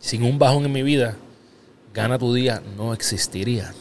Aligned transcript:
sin 0.00 0.22
un 0.22 0.38
bajón 0.38 0.64
en 0.64 0.72
mi 0.72 0.82
vida, 0.82 1.16
gana 1.94 2.18
tu 2.18 2.32
día 2.32 2.62
no 2.76 2.92
existiría. 2.92 3.72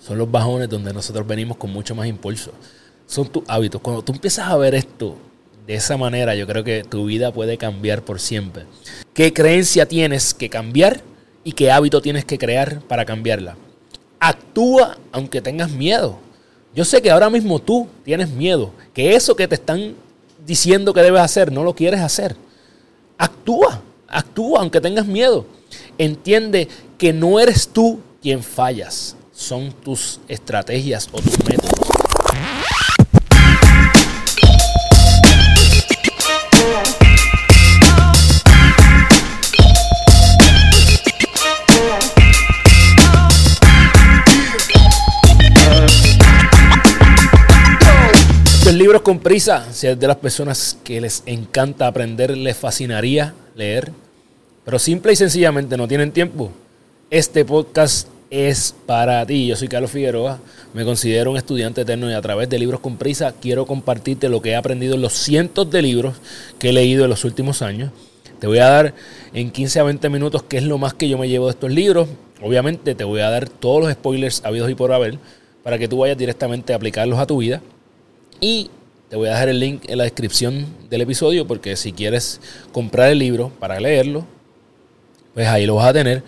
Son 0.00 0.18
los 0.18 0.30
bajones 0.30 0.68
donde 0.68 0.92
nosotros 0.92 1.26
venimos 1.26 1.56
con 1.56 1.70
mucho 1.70 1.94
más 1.94 2.06
impulso. 2.06 2.52
Son 3.06 3.28
tus 3.28 3.44
hábitos. 3.46 3.80
Cuando 3.80 4.02
tú 4.02 4.12
empiezas 4.12 4.48
a 4.48 4.56
ver 4.56 4.74
esto 4.74 5.16
de 5.66 5.74
esa 5.74 5.96
manera, 5.96 6.34
yo 6.34 6.46
creo 6.46 6.64
que 6.64 6.82
tu 6.82 7.06
vida 7.06 7.32
puede 7.32 7.56
cambiar 7.56 8.02
por 8.02 8.18
siempre. 8.18 8.64
¿Qué 9.14 9.32
creencia 9.32 9.86
tienes 9.86 10.34
que 10.34 10.48
cambiar 10.48 11.00
y 11.44 11.52
qué 11.52 11.70
hábito 11.70 12.02
tienes 12.02 12.24
que 12.24 12.38
crear 12.38 12.80
para 12.80 13.04
cambiarla? 13.04 13.56
Actúa 14.18 14.98
aunque 15.12 15.40
tengas 15.40 15.70
miedo. 15.70 16.18
Yo 16.74 16.84
sé 16.84 17.02
que 17.02 17.10
ahora 17.10 17.30
mismo 17.30 17.58
tú 17.58 17.86
tienes 18.04 18.30
miedo, 18.30 18.72
que 18.94 19.14
eso 19.14 19.36
que 19.36 19.46
te 19.46 19.54
están 19.54 19.94
diciendo 20.46 20.94
que 20.94 21.02
debes 21.02 21.20
hacer 21.20 21.52
no 21.52 21.62
lo 21.62 21.74
quieres 21.74 22.00
hacer. 22.00 22.34
Actúa, 23.18 23.82
actúa 24.12 24.60
aunque 24.60 24.80
tengas 24.80 25.06
miedo. 25.06 25.46
Entiende 25.98 26.68
que 26.98 27.12
no 27.12 27.40
eres 27.40 27.68
tú 27.68 28.00
quien 28.20 28.42
fallas, 28.42 29.16
son 29.32 29.72
tus 29.72 30.20
estrategias 30.28 31.08
o 31.12 31.20
tus 31.20 31.38
métodos. 31.48 31.92
Libros 48.72 49.02
con 49.02 49.20
prisa, 49.20 49.72
si 49.72 49.86
es 49.86 50.00
de 50.00 50.08
las 50.08 50.16
personas 50.16 50.76
que 50.82 51.00
les 51.00 51.22
encanta 51.26 51.86
aprender, 51.86 52.36
les 52.36 52.56
fascinaría 52.56 53.32
leer, 53.54 53.92
pero 54.64 54.78
simple 54.78 55.12
y 55.12 55.16
sencillamente 55.16 55.76
no 55.76 55.88
tienen 55.88 56.12
tiempo, 56.12 56.50
este 57.10 57.44
podcast 57.44 58.08
es 58.30 58.74
para 58.86 59.26
ti. 59.26 59.46
Yo 59.46 59.56
soy 59.56 59.68
Carlos 59.68 59.90
Figueroa, 59.90 60.38
me 60.72 60.84
considero 60.84 61.30
un 61.30 61.36
estudiante 61.36 61.82
eterno 61.82 62.10
y 62.10 62.14
a 62.14 62.22
través 62.22 62.48
de 62.48 62.58
Libros 62.58 62.80
con 62.80 62.96
Prisa 62.96 63.34
quiero 63.38 63.66
compartirte 63.66 64.28
lo 64.28 64.40
que 64.40 64.50
he 64.50 64.56
aprendido 64.56 64.94
en 64.94 65.02
los 65.02 65.12
cientos 65.12 65.70
de 65.70 65.82
libros 65.82 66.14
que 66.58 66.70
he 66.70 66.72
leído 66.72 67.04
en 67.04 67.10
los 67.10 67.24
últimos 67.24 67.60
años. 67.60 67.90
Te 68.38 68.46
voy 68.46 68.58
a 68.58 68.68
dar 68.68 68.94
en 69.34 69.50
15 69.50 69.80
a 69.80 69.82
20 69.82 70.08
minutos 70.08 70.42
qué 70.44 70.56
es 70.56 70.64
lo 70.64 70.78
más 70.78 70.94
que 70.94 71.08
yo 71.08 71.18
me 71.18 71.28
llevo 71.28 71.46
de 71.46 71.52
estos 71.52 71.70
libros. 71.70 72.08
Obviamente 72.40 72.94
te 72.94 73.04
voy 73.04 73.20
a 73.20 73.30
dar 73.30 73.48
todos 73.48 73.82
los 73.82 73.92
spoilers 73.92 74.44
habidos 74.44 74.70
y 74.70 74.74
por 74.74 74.92
haber 74.92 75.18
para 75.62 75.78
que 75.78 75.86
tú 75.86 75.98
vayas 75.98 76.16
directamente 76.16 76.72
a 76.72 76.76
aplicarlos 76.76 77.18
a 77.18 77.26
tu 77.26 77.38
vida. 77.38 77.60
Y 78.40 78.70
te 79.10 79.16
voy 79.16 79.28
a 79.28 79.32
dejar 79.32 79.50
el 79.50 79.60
link 79.60 79.82
en 79.88 79.98
la 79.98 80.04
descripción 80.04 80.66
del 80.88 81.02
episodio 81.02 81.46
porque 81.46 81.76
si 81.76 81.92
quieres 81.92 82.40
comprar 82.72 83.10
el 83.10 83.18
libro 83.18 83.52
para 83.60 83.78
leerlo, 83.78 84.26
pues 85.34 85.46
ahí 85.48 85.66
lo 85.66 85.76
vas 85.76 85.86
a 85.86 85.92
tener. 85.92 86.22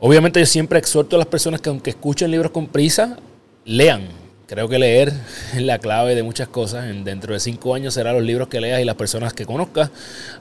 Obviamente 0.00 0.40
yo 0.40 0.46
siempre 0.46 0.78
exhorto 0.78 1.16
a 1.16 1.18
las 1.18 1.28
personas 1.28 1.60
que 1.60 1.68
aunque 1.68 1.90
escuchen 1.90 2.30
libros 2.30 2.52
con 2.52 2.66
prisa, 2.66 3.18
lean. 3.64 4.08
Creo 4.46 4.68
que 4.68 4.78
leer 4.78 5.12
es 5.54 5.62
la 5.62 5.78
clave 5.78 6.14
de 6.14 6.22
muchas 6.22 6.48
cosas. 6.48 6.84
Dentro 7.04 7.34
de 7.34 7.40
cinco 7.40 7.74
años 7.74 7.94
serán 7.94 8.14
los 8.14 8.24
libros 8.24 8.48
que 8.48 8.60
leas 8.60 8.80
y 8.80 8.84
las 8.84 8.96
personas 8.96 9.32
que 9.32 9.46
conozcas. 9.46 9.90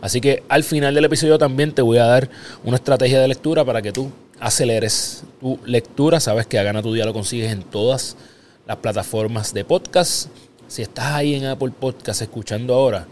Así 0.02 0.20
que 0.20 0.44
al 0.50 0.64
final 0.64 0.94
del 0.94 1.06
episodio 1.06 1.38
también 1.38 1.74
te 1.74 1.82
voy 1.82 1.98
a 1.98 2.06
dar 2.06 2.30
una 2.64 2.78
estrategia 2.78 3.20
de 3.22 3.28
lectura 3.28 3.64
para 3.64 3.82
que 3.82 3.92
tú 3.92 4.12
aceleres 4.40 5.24
tu 5.40 5.60
lectura. 5.66 6.20
Sabes 6.20 6.48
que 6.48 6.60
a 6.60 6.64
Gana 6.64 6.82
tu 6.82 6.94
Día 6.94 7.06
lo 7.06 7.14
consigues 7.14 7.52
en 7.52 7.64
todas 7.64 8.18
las 8.68 8.78
plataformas 8.78 9.54
de 9.54 9.64
podcast 9.64 10.30
si 10.72 10.82
estás 10.82 11.08
ahí 11.08 11.36
en 11.36 11.48
Apple 11.48 11.74
Podcast 11.78 12.22
escuchando 12.22 12.74
ahora, 12.74 13.06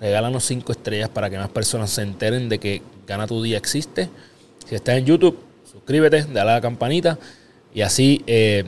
regálanos 0.00 0.44
cinco 0.44 0.72
estrellas 0.72 1.08
para 1.08 1.30
que 1.30 1.38
más 1.38 1.48
personas 1.48 1.90
se 1.90 2.02
enteren 2.02 2.48
de 2.48 2.58
que 2.58 2.82
Gana 3.06 3.26
tu 3.26 3.42
Día 3.42 3.58
existe. 3.58 4.08
Si 4.66 4.74
estás 4.74 4.96
en 4.96 5.04
YouTube, 5.04 5.38
suscríbete, 5.70 6.24
dale 6.24 6.50
a 6.50 6.54
la 6.54 6.60
campanita 6.60 7.18
y 7.74 7.82
así 7.82 8.22
eh, 8.26 8.64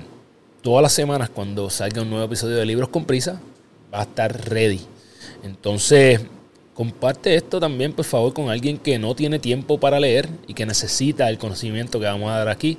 todas 0.63 0.83
las 0.83 0.93
semanas 0.93 1.31
cuando 1.31 1.71
salga 1.71 2.03
un 2.03 2.11
nuevo 2.11 2.25
episodio 2.25 2.57
de 2.57 2.67
Libros 2.67 2.89
con 2.89 3.05
Prisa 3.05 3.41
va 3.93 4.01
a 4.01 4.03
estar 4.03 4.49
ready. 4.49 4.81
Entonces, 5.43 6.21
comparte 6.75 7.35
esto 7.37 7.59
también, 7.59 7.93
por 7.93 8.05
favor, 8.05 8.35
con 8.35 8.51
alguien 8.51 8.77
que 8.77 8.99
no 8.99 9.15
tiene 9.15 9.39
tiempo 9.39 9.79
para 9.81 9.99
leer 9.99 10.29
y 10.47 10.55
que 10.55 10.67
necesita 10.67 11.31
el 11.31 11.39
conocimiento 11.39 11.99
que 11.99 12.05
vamos 12.05 12.31
a 12.31 12.39
dar 12.39 12.49
aquí. 12.49 12.79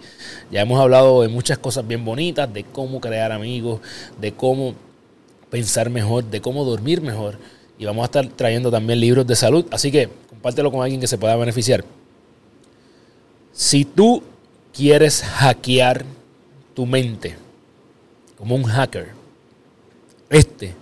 Ya 0.51 0.61
hemos 0.61 0.79
hablado 0.79 1.23
de 1.23 1.29
muchas 1.29 1.57
cosas 1.57 1.87
bien 1.87 2.05
bonitas, 2.05 2.53
de 2.53 2.63
cómo 2.63 3.01
crear 3.01 3.31
amigos, 3.31 3.79
de 4.19 4.33
cómo 4.33 4.75
pensar 5.49 5.89
mejor, 5.89 6.25
de 6.25 6.41
cómo 6.41 6.63
dormir 6.63 7.01
mejor. 7.01 7.39
Y 7.79 7.85
vamos 7.85 8.03
a 8.03 8.05
estar 8.05 8.27
trayendo 8.29 8.71
también 8.71 8.99
libros 8.99 9.25
de 9.27 9.35
salud. 9.35 9.65
Así 9.71 9.91
que 9.91 10.09
compártelo 10.29 10.71
con 10.71 10.81
alguien 10.81 10.99
que 10.99 11.07
se 11.07 11.17
pueda 11.17 11.35
beneficiar. 11.35 11.83
Si 13.53 13.85
tú 13.85 14.23
quieres 14.73 15.23
hackear 15.23 16.05
tu 16.73 16.85
mente 16.85 17.35
como 18.37 18.55
un 18.55 18.63
hacker, 18.63 19.09
este 20.29 20.75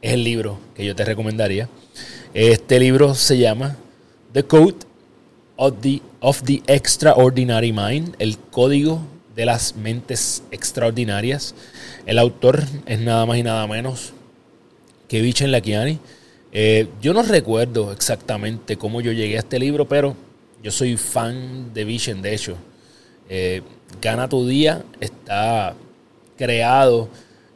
es 0.00 0.12
el 0.12 0.24
libro 0.24 0.58
que 0.74 0.84
yo 0.84 0.94
te 0.94 1.04
recomendaría. 1.04 1.68
Este 2.34 2.78
libro 2.78 3.14
se 3.14 3.38
llama 3.38 3.76
The 4.32 4.44
Code 4.44 4.76
of 5.56 5.74
the, 5.80 6.00
of 6.20 6.42
the 6.42 6.62
Extraordinary 6.66 7.72
Mind, 7.72 8.14
el 8.18 8.38
código 8.38 9.00
de 9.34 9.46
las 9.46 9.76
mentes 9.76 10.42
extraordinarias. 10.50 11.54
El 12.06 12.18
autor 12.18 12.64
es 12.86 12.98
nada 13.00 13.26
más 13.26 13.38
y 13.38 13.42
nada 13.42 13.66
menos 13.66 14.12
que 15.08 15.20
Vichen 15.20 15.52
Lakiani. 15.52 15.98
Eh, 16.52 16.88
yo 17.00 17.12
no 17.12 17.22
recuerdo 17.22 17.92
exactamente 17.92 18.76
cómo 18.76 19.00
yo 19.00 19.12
llegué 19.12 19.36
a 19.36 19.40
este 19.40 19.58
libro, 19.58 19.86
pero 19.86 20.16
yo 20.62 20.70
soy 20.70 20.96
fan 20.96 21.72
de 21.74 21.84
Vichen, 21.84 22.22
de 22.22 22.34
hecho. 22.34 22.56
Eh, 23.28 23.62
Gana 24.00 24.28
tu 24.28 24.46
día 24.46 24.84
está 25.00 25.74
creado 26.36 27.08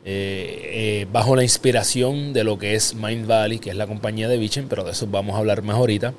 eh, 0.04 1.06
bajo 1.12 1.36
la 1.36 1.42
inspiración 1.42 2.32
de 2.32 2.42
lo 2.44 2.58
que 2.58 2.74
es 2.74 2.94
Mind 2.94 3.26
Valley, 3.26 3.58
que 3.58 3.70
es 3.70 3.76
la 3.76 3.86
compañía 3.86 4.28
de 4.28 4.38
Vichen, 4.38 4.66
pero 4.68 4.82
de 4.84 4.92
eso 4.92 5.06
vamos 5.06 5.34
a 5.34 5.38
hablar 5.38 5.62
más 5.62 5.76
ahorita. 5.76 6.14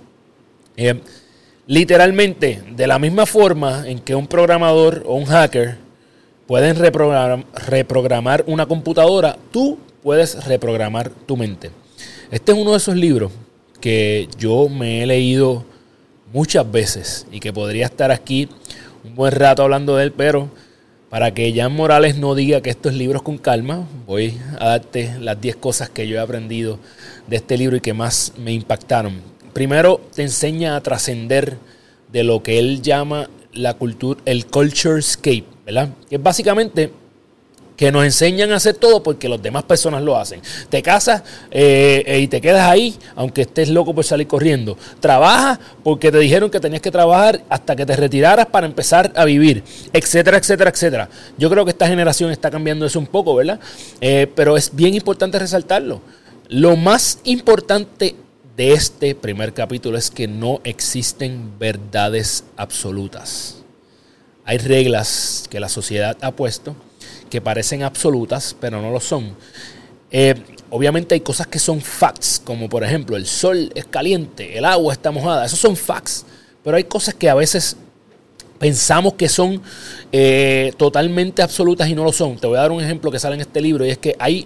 Literalmente, 1.66 2.62
de 2.76 2.88
la 2.88 3.00
misma 3.00 3.26
forma 3.26 3.88
en 3.88 4.00
que 4.00 4.16
un 4.16 4.28
programador 4.28 5.04
o 5.06 5.16
un 5.16 5.26
hacker 5.26 5.78
pueden 6.46 6.76
reprogramar, 6.76 8.44
una 8.48 8.66
computadora, 8.66 9.38
tú 9.52 9.80
puedes 10.04 10.46
reprogramar 10.46 11.10
tu 11.10 11.38
mente. 11.38 11.72
Este 12.34 12.52
es 12.52 12.58
uno 12.58 12.72
de 12.72 12.78
esos 12.78 12.96
libros 12.96 13.32
que 13.80 14.28
yo 14.40 14.68
me 14.68 15.04
he 15.04 15.06
leído 15.06 15.64
muchas 16.34 16.70
veces 16.72 17.28
y 17.32 17.40
que 17.40 17.54
podría 17.54 17.86
estar 17.86 18.10
aquí 18.10 18.50
un 19.04 19.14
buen 19.14 19.34
rato 19.34 19.62
hablando 19.62 19.96
de 19.96 20.06
él, 20.06 20.12
pero 20.12 20.50
para 21.12 21.32
que 21.32 21.54
Jan 21.54 21.76
Morales 21.76 22.18
no 22.18 22.34
diga 22.34 22.62
que 22.62 22.72
estos 22.72 22.96
libros 22.96 23.22
con 23.22 23.38
calma, 23.38 23.88
voy 24.08 24.36
a 24.60 24.70
darte 24.70 25.14
las 25.20 25.40
10 25.40 25.58
cosas 25.58 25.92
que 25.92 26.08
yo 26.08 26.18
he 26.18 26.20
aprendido 26.20 26.80
de 27.28 27.36
este 27.36 27.56
libro 27.56 27.78
y 27.78 27.82
que 27.82 27.94
más 27.94 28.34
me 28.36 28.52
impactaron 28.52 29.22
primero 29.54 30.02
te 30.16 30.24
enseña 30.24 30.76
a 30.76 30.82
trascender 30.82 31.58
de 32.12 32.24
lo 32.24 32.42
que 32.42 32.58
él 32.58 32.82
llama 32.82 33.30
la 33.54 33.76
cultura, 33.76 34.20
el 34.26 34.48
culture 34.48 35.00
escape, 35.00 35.46
¿verdad? 35.66 35.90
Que 36.10 36.16
es 36.16 36.24
básicamente 36.24 36.92
que 37.76 37.92
nos 37.92 38.06
enseñan 38.06 38.52
a 38.52 38.58
hacer 38.58 38.76
todo 38.76 39.02
porque 39.02 39.28
las 39.28 39.42
demás 39.42 39.64
personas 39.64 40.04
lo 40.04 40.18
hacen. 40.18 40.42
Te 40.70 40.82
casas 40.82 41.24
eh, 41.52 42.20
y 42.22 42.28
te 42.28 42.40
quedas 42.40 42.70
ahí, 42.70 42.96
aunque 43.16 43.42
estés 43.42 43.70
loco 43.70 43.94
por 43.94 44.04
salir 44.04 44.28
corriendo. 44.28 44.78
Trabajas 45.00 45.60
porque 45.84 46.12
te 46.12 46.20
dijeron 46.20 46.50
que 46.50 46.60
tenías 46.60 46.82
que 46.82 46.92
trabajar 46.92 47.42
hasta 47.50 47.76
que 47.76 47.86
te 47.86 47.96
retiraras 47.96 48.46
para 48.48 48.68
empezar 48.68 49.12
a 49.16 49.26
vivir, 49.26 49.64
etcétera, 49.92 50.38
etcétera, 50.38 50.70
etcétera. 50.70 51.10
Yo 51.38 51.50
creo 51.50 51.66
que 51.66 51.72
esta 51.72 51.88
generación 51.88 52.32
está 52.32 52.52
cambiando 52.52 52.86
eso 52.86 53.00
un 53.00 53.08
poco, 53.08 53.36
¿verdad? 53.36 53.60
Eh, 54.02 54.28
pero 54.36 54.56
es 54.58 54.76
bien 54.76 54.94
importante 54.94 55.40
resaltarlo. 55.40 56.02
Lo 56.50 56.76
más 56.76 57.20
importante 57.24 58.16
de 58.56 58.74
este 58.74 59.16
primer 59.16 59.54
capítulo 59.54 59.98
es 59.98 60.12
que 60.12 60.28
no 60.28 60.62
existen 60.64 61.58
verdades 61.58 62.44
absolutas. 62.56 63.64
Hay 64.46 64.58
reglas 64.58 65.46
que 65.50 65.60
la 65.60 65.70
sociedad 65.70 66.18
ha 66.22 66.32
puesto 66.32 66.76
que 67.34 67.42
parecen 67.42 67.82
absolutas, 67.82 68.56
pero 68.60 68.80
no 68.80 68.92
lo 68.92 69.00
son. 69.00 69.36
Eh, 70.12 70.36
obviamente 70.70 71.16
hay 71.16 71.22
cosas 71.22 71.48
que 71.48 71.58
son 71.58 71.82
facts, 71.82 72.40
como 72.46 72.70
por 72.70 72.84
ejemplo 72.84 73.18
el 73.18 73.26
sol 73.26 73.72
es 73.74 73.86
caliente, 73.86 74.56
el 74.56 74.66
agua 74.66 74.94
está 74.94 75.10
mojada, 75.10 75.44
esos 75.44 75.58
son 75.58 75.76
facts. 75.76 76.28
Pero 76.64 76.78
hay 76.78 76.84
cosas 76.84 77.16
que 77.16 77.28
a 77.32 77.34
veces 77.34 77.76
pensamos 78.60 79.16
que 79.16 79.28
son 79.28 79.60
eh, 80.12 80.74
totalmente 80.78 81.42
absolutas 81.42 81.90
y 81.90 81.96
no 81.96 82.04
lo 82.04 82.14
son. 82.14 82.38
Te 82.38 82.46
voy 82.46 82.58
a 82.58 82.62
dar 82.62 82.72
un 82.72 82.84
ejemplo 82.84 83.10
que 83.10 83.18
sale 83.18 83.34
en 83.34 83.42
este 83.42 83.60
libro 83.60 83.84
y 83.84 83.90
es 83.90 83.98
que 83.98 84.16
hay 84.20 84.46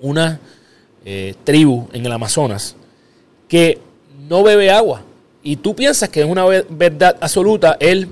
una 0.00 0.40
eh, 1.04 1.34
tribu 1.44 1.86
en 1.92 2.06
el 2.06 2.12
Amazonas 2.12 2.76
que 3.46 3.78
no 4.26 4.42
bebe 4.42 4.70
agua. 4.70 5.02
Y 5.42 5.56
tú 5.56 5.76
piensas 5.76 6.08
que 6.08 6.20
es 6.20 6.26
una 6.26 6.46
verdad 6.46 7.18
absoluta 7.20 7.76
el 7.78 8.08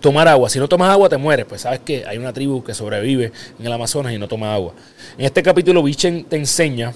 tomar 0.00 0.26
agua. 0.28 0.48
Si 0.48 0.58
no 0.58 0.68
tomas 0.68 0.90
agua, 0.90 1.08
te 1.08 1.16
mueres. 1.16 1.46
Pues 1.46 1.62
sabes 1.62 1.80
que 1.80 2.04
hay 2.06 2.18
una 2.18 2.32
tribu 2.32 2.64
que 2.64 2.74
sobrevive 2.74 3.32
en 3.58 3.66
el 3.66 3.72
Amazonas 3.72 4.12
y 4.12 4.18
no 4.18 4.28
toma 4.28 4.54
agua. 4.54 4.74
En 5.16 5.24
este 5.24 5.42
capítulo, 5.42 5.82
Bichen 5.82 6.24
te 6.24 6.36
enseña 6.36 6.94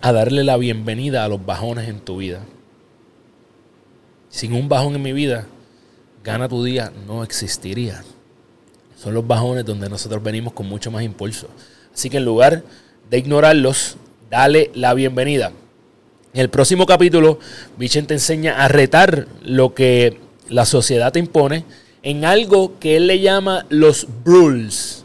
a 0.00 0.12
darle 0.12 0.44
la 0.44 0.56
bienvenida 0.56 1.24
a 1.24 1.28
los 1.28 1.44
bajones 1.44 1.88
en 1.88 2.00
tu 2.00 2.18
vida. 2.18 2.40
sin 4.30 4.52
un 4.52 4.68
bajón 4.68 4.94
en 4.94 5.02
mi 5.02 5.12
vida, 5.12 5.46
gana 6.22 6.48
tu 6.48 6.62
día 6.62 6.92
no 7.06 7.24
existiría. 7.24 8.04
Son 8.96 9.14
los 9.14 9.26
bajones 9.26 9.64
donde 9.64 9.88
nosotros 9.88 10.22
venimos 10.22 10.52
con 10.52 10.66
mucho 10.66 10.90
más 10.90 11.02
impulso. 11.02 11.48
Así 11.94 12.10
que 12.10 12.18
en 12.18 12.24
lugar 12.24 12.62
de 13.08 13.18
ignorarlos, 13.18 13.96
dale 14.30 14.70
la 14.74 14.92
bienvenida. 14.94 15.52
En 16.34 16.40
el 16.40 16.50
próximo 16.50 16.84
capítulo, 16.84 17.38
Vichen 17.78 18.06
te 18.06 18.14
enseña 18.14 18.62
a 18.62 18.68
retar 18.68 19.26
lo 19.42 19.74
que 19.74 20.20
la 20.48 20.66
sociedad 20.66 21.12
te 21.12 21.18
impone 21.18 21.64
en 22.08 22.24
algo 22.24 22.78
que 22.80 22.96
él 22.96 23.06
le 23.06 23.20
llama 23.20 23.66
los 23.68 24.06
rules. 24.24 25.04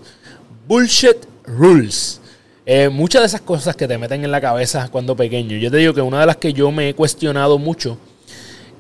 Bullshit 0.69 1.17
rules. 1.45 2.21
Eh, 2.65 2.87
muchas 2.87 3.23
de 3.23 3.25
esas 3.25 3.41
cosas 3.41 3.75
que 3.75 3.89
te 3.89 3.97
meten 3.97 4.23
en 4.23 4.31
la 4.31 4.39
cabeza 4.39 4.87
cuando 4.89 5.13
pequeño. 5.13 5.57
Yo 5.57 5.69
te 5.69 5.75
digo 5.75 5.93
que 5.93 5.99
una 5.99 6.21
de 6.21 6.27
las 6.27 6.37
que 6.37 6.53
yo 6.53 6.71
me 6.71 6.87
he 6.87 6.93
cuestionado 6.95 7.57
mucho 7.57 7.97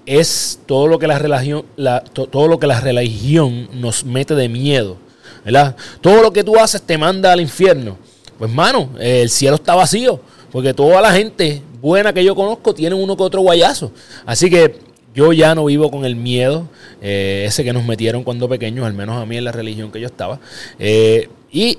es 0.05 0.57
todo 0.65 0.87
lo 0.87 0.99
que 0.99 1.07
la 1.07 1.19
religión, 1.19 1.65
todo 2.13 2.47
lo 2.47 2.59
que 2.59 2.67
la 2.67 2.79
religión 2.79 3.67
nos 3.73 4.05
mete 4.05 4.35
de 4.35 4.47
miedo. 4.47 4.95
¿verdad? 5.43 5.75
Todo 5.99 6.21
lo 6.21 6.31
que 6.31 6.45
tú 6.45 6.57
haces 6.57 6.81
te 6.81 6.97
manda 6.97 7.33
al 7.33 7.41
infierno. 7.41 7.97
Pues 8.37 8.49
mano, 8.49 8.87
el 9.01 9.29
cielo 9.29 9.55
está 9.55 9.75
vacío. 9.75 10.21
Porque 10.49 10.73
toda 10.73 11.01
la 11.01 11.11
gente 11.11 11.61
buena 11.81 12.13
que 12.13 12.23
yo 12.23 12.35
conozco 12.35 12.73
tiene 12.73 12.95
uno 12.95 13.17
que 13.17 13.23
otro 13.23 13.41
guayazo. 13.41 13.91
Así 14.25 14.49
que 14.49 14.92
yo 15.13 15.31
ya 15.33 15.53
no 15.55 15.65
vivo 15.65 15.91
con 15.91 16.05
el 16.05 16.15
miedo, 16.15 16.67
eh, 17.01 17.45
ese 17.47 17.63
que 17.63 17.73
nos 17.73 17.85
metieron 17.85 18.23
cuando 18.23 18.49
pequeños, 18.49 18.85
al 18.85 18.93
menos 18.93 19.21
a 19.21 19.25
mí 19.25 19.37
en 19.37 19.45
la 19.45 19.51
religión 19.51 19.91
que 19.91 19.99
yo 19.99 20.07
estaba. 20.07 20.39
Eh, 20.79 21.29
y 21.51 21.77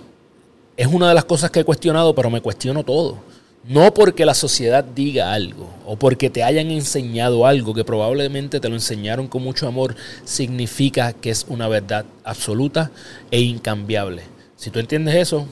es 0.77 0.87
una 0.87 1.09
de 1.09 1.15
las 1.15 1.25
cosas 1.25 1.51
que 1.51 1.61
he 1.61 1.65
cuestionado, 1.65 2.15
pero 2.15 2.31
me 2.31 2.41
cuestiono 2.41 2.85
todo. 2.85 3.19
No 3.67 3.95
porque 3.95 4.27
la 4.27 4.35
sociedad 4.35 4.85
diga 4.85 5.33
algo 5.33 5.71
o 5.87 5.97
porque 5.97 6.29
te 6.29 6.43
hayan 6.43 6.71
enseñado 6.71 7.47
algo 7.47 7.73
que 7.73 7.83
probablemente 7.83 8.61
te 8.61 8.69
lo 8.69 8.75
enseñaron 8.75 9.27
con 9.27 9.43
mucho 9.43 9.67
amor, 9.67 9.97
significa 10.25 11.15
que 11.15 11.31
es 11.31 11.47
una 11.49 11.67
verdad 11.67 12.05
absoluta 12.25 12.91
e 13.31 13.41
incambiable. 13.41 14.23
Si 14.57 14.71
tú 14.71 14.81
entiendes 14.81 15.15
eso, 15.15 15.47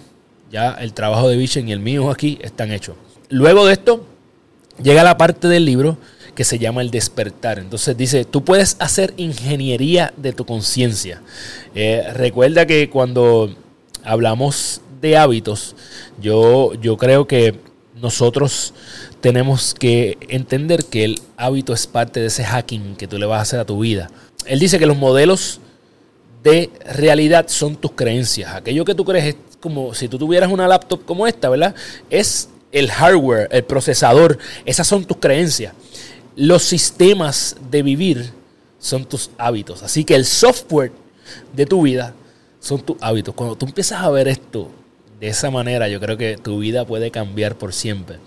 ya 0.50 0.73
el 0.73 0.93
trabajo 0.93 1.29
de 1.31 1.38
Vichen 1.38 1.69
y 1.69 1.73
el 1.73 1.81
mío 1.81 2.11
aquí 2.11 2.38
están 2.43 2.70
hechos. 2.70 2.96
Luego 3.31 3.64
de 3.64 3.73
esto, 3.73 4.05
llega 4.82 5.02
la 5.02 5.17
parte 5.17 5.49
del 5.49 5.64
libro 5.64 5.96
que 6.34 6.44
se 6.44 6.58
llama 6.58 6.82
el 6.82 6.90
despertar. 6.90 7.58
Entonces 7.58 7.96
dice, 7.96 8.25
tú 8.25 8.44
puedes 8.44 8.76
hacer 8.79 9.14
ingeniería 9.17 10.12
de 10.17 10.32
tu 10.32 10.44
conciencia. 10.44 11.23
Eh, 11.75 12.05
recuerda 12.14 12.67
que 12.67 12.88
cuando 12.90 13.55
hablamos 14.05 14.81
de 15.00 15.17
hábitos, 15.17 15.76
yo, 16.20 16.75
yo 16.75 16.96
creo 16.96 17.26
que 17.26 17.58
nosotros 18.00 18.75
tenemos 19.20 19.75
que 19.75 20.19
entender 20.29 20.84
que 20.84 21.05
el 21.05 21.20
hábito 21.37 21.73
es 21.73 21.87
parte 21.87 22.20
de 22.20 22.26
ese 22.26 22.44
hacking 22.44 22.96
que 22.96 23.06
tú 23.06 23.19
le 23.19 23.26
vas 23.26 23.38
a 23.38 23.43
hacer 23.43 23.61
a 23.61 23.64
tu 23.64 23.79
vida. 23.79 24.11
Él 24.46 24.58
dice 24.58 24.79
que 24.79 24.87
los 24.87 24.96
modelos 24.96 25.61
de 26.43 26.70
realidad 26.84 27.46
son 27.49 27.76
tus 27.76 27.93
creencias. 27.93 28.55
Aquello 28.55 28.84
que 28.84 28.94
tú 28.94 29.05
crees 29.05 29.26
es 29.26 29.37
como 29.61 29.94
si 29.94 30.08
tú 30.08 30.19
tuvieras 30.19 30.50
una 30.50 30.67
laptop 30.67 31.05
como 31.05 31.26
esta, 31.26 31.49
¿verdad? 31.49 31.75
Es 32.11 32.49
el 32.73 32.90
hardware, 32.90 33.49
el 33.52 33.62
procesador. 33.64 34.38
Esas 34.64 34.87
son 34.88 35.05
tus 35.05 35.19
creencias. 35.19 35.73
Los 36.37 36.62
sistemas 36.62 37.56
de 37.70 37.82
vivir 37.82 38.32
son 38.79 39.05
tus 39.05 39.31
hábitos. 39.38 39.82
Así 39.82 40.05
que 40.05 40.14
el 40.14 40.25
software 40.25 40.93
de 41.55 41.67
tu 41.67 41.82
vida 41.82 42.14
son 42.61 42.81
tus 42.81 42.96
hábitos. 43.00 43.34
Cuando 43.34 43.56
tú 43.56 43.67
empiezas 43.67 44.02
a 44.02 44.11
ver 44.11 44.29
esto 44.29 44.69
de 45.20 45.29
esa 45.29 45.50
manera, 45.50 45.88
yo 45.88 46.00
creo 46.00 46.17
que 46.17 46.37
tu 46.37 46.58
vida 46.58 46.84
puede 46.84 47.11
cambiar 47.11 47.56
por 47.56 47.73
siempre. 47.73 48.19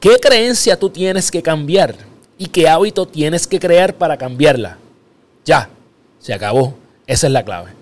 ¿Qué 0.00 0.18
creencia 0.20 0.78
tú 0.78 0.90
tienes 0.90 1.30
que 1.30 1.42
cambiar? 1.42 1.96
¿Y 2.38 2.46
qué 2.46 2.68
hábito 2.68 3.06
tienes 3.06 3.46
que 3.46 3.58
crear 3.58 3.94
para 3.94 4.16
cambiarla? 4.16 4.78
Ya, 5.44 5.70
se 6.20 6.32
acabó. 6.32 6.76
Esa 7.06 7.26
es 7.26 7.32
la 7.32 7.44
clave. 7.44 7.72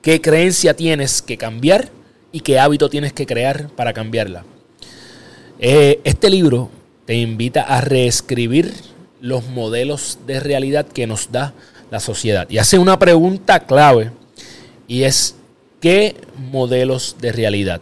¿Qué 0.00 0.20
creencia 0.20 0.74
tienes 0.74 1.20
que 1.20 1.36
cambiar 1.36 1.90
y 2.32 2.40
qué 2.40 2.58
hábito 2.58 2.88
tienes 2.88 3.12
que 3.12 3.26
crear 3.26 3.68
para 3.70 3.92
cambiarla? 3.92 4.44
Eh, 5.58 6.00
este 6.04 6.30
libro 6.30 6.70
te 7.04 7.16
invita 7.16 7.62
a 7.62 7.82
reescribir 7.82 8.72
los 9.20 9.46
modelos 9.48 10.18
de 10.26 10.40
realidad 10.40 10.86
que 10.86 11.06
nos 11.06 11.32
da 11.32 11.54
la 11.90 12.00
sociedad. 12.00 12.48
Y 12.50 12.58
hace 12.58 12.78
una 12.78 12.98
pregunta 12.98 13.60
clave 13.60 14.12
y 14.86 15.02
es, 15.02 15.36
¿qué 15.80 16.16
modelos 16.50 17.16
de 17.20 17.32
realidad 17.32 17.80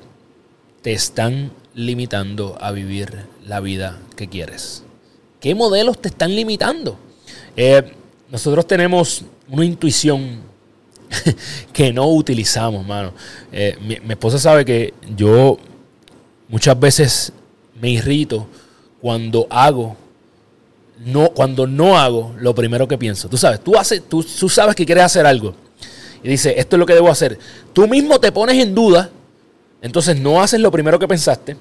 te 0.82 0.92
están 0.92 1.50
limitando 1.74 2.58
a 2.60 2.72
vivir 2.72 3.26
la 3.46 3.60
vida 3.60 3.98
que 4.16 4.28
quieres? 4.28 4.82
¿Qué 5.40 5.54
modelos 5.54 6.00
te 6.00 6.08
están 6.08 6.34
limitando? 6.34 6.98
Eh, 7.56 7.92
nosotros 8.30 8.66
tenemos 8.66 9.24
una 9.48 9.64
intuición 9.64 10.40
que 11.72 11.92
no 11.92 12.08
utilizamos, 12.08 12.86
mano. 12.86 13.12
Eh, 13.52 13.76
mi, 13.80 14.12
esposa 14.12 14.38
sabe 14.38 14.64
que 14.64 14.94
yo 15.16 15.58
muchas 16.48 16.78
veces 16.78 17.32
me 17.80 17.90
irrito 17.90 18.46
cuando 19.00 19.46
hago, 19.50 19.96
no, 21.04 21.30
cuando 21.30 21.66
no 21.66 21.98
hago 21.98 22.34
lo 22.38 22.54
primero 22.54 22.88
que 22.88 22.98
pienso. 22.98 23.28
Tú 23.28 23.36
sabes, 23.36 23.60
tú, 23.60 23.76
haces, 23.76 24.02
tú, 24.08 24.22
tú 24.22 24.48
sabes 24.48 24.74
que 24.74 24.86
quieres 24.86 25.04
hacer 25.04 25.26
algo 25.26 25.54
y 26.22 26.28
dices, 26.28 26.54
esto 26.56 26.76
es 26.76 26.80
lo 26.80 26.86
que 26.86 26.94
debo 26.94 27.10
hacer. 27.10 27.38
Tú 27.72 27.86
mismo 27.86 28.18
te 28.18 28.32
pones 28.32 28.56
en 28.62 28.74
duda 28.74 29.10
entonces 29.80 30.18
no 30.18 30.42
haces 30.42 30.60
lo 30.60 30.70
primero 30.70 30.98
que 30.98 31.06
pensaste, 31.06 31.56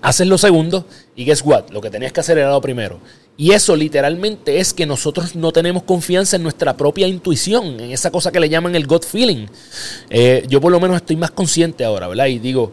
haces 0.00 0.26
lo 0.26 0.38
segundo 0.38 0.86
y 1.16 1.24
guess 1.24 1.42
what? 1.44 1.70
Lo 1.70 1.80
que 1.80 1.90
tenías 1.90 2.12
que 2.12 2.20
hacer 2.20 2.38
era 2.38 2.50
lo 2.50 2.60
primero. 2.60 3.00
Y 3.36 3.52
eso 3.52 3.74
literalmente 3.74 4.60
es 4.60 4.72
que 4.72 4.86
nosotros 4.86 5.34
no 5.34 5.52
tenemos 5.52 5.82
confianza 5.82 6.36
en 6.36 6.42
nuestra 6.42 6.76
propia 6.76 7.08
intuición, 7.08 7.80
en 7.80 7.90
esa 7.90 8.10
cosa 8.10 8.30
que 8.30 8.38
le 8.38 8.48
llaman 8.48 8.76
el 8.76 8.86
gut 8.86 9.04
feeling. 9.04 9.46
Eh, 10.10 10.44
yo 10.48 10.60
por 10.60 10.70
lo 10.70 10.78
menos 10.78 10.96
estoy 10.96 11.16
más 11.16 11.30
consciente 11.30 11.84
ahora, 11.84 12.08
¿verdad? 12.08 12.26
Y 12.26 12.38
digo, 12.38 12.72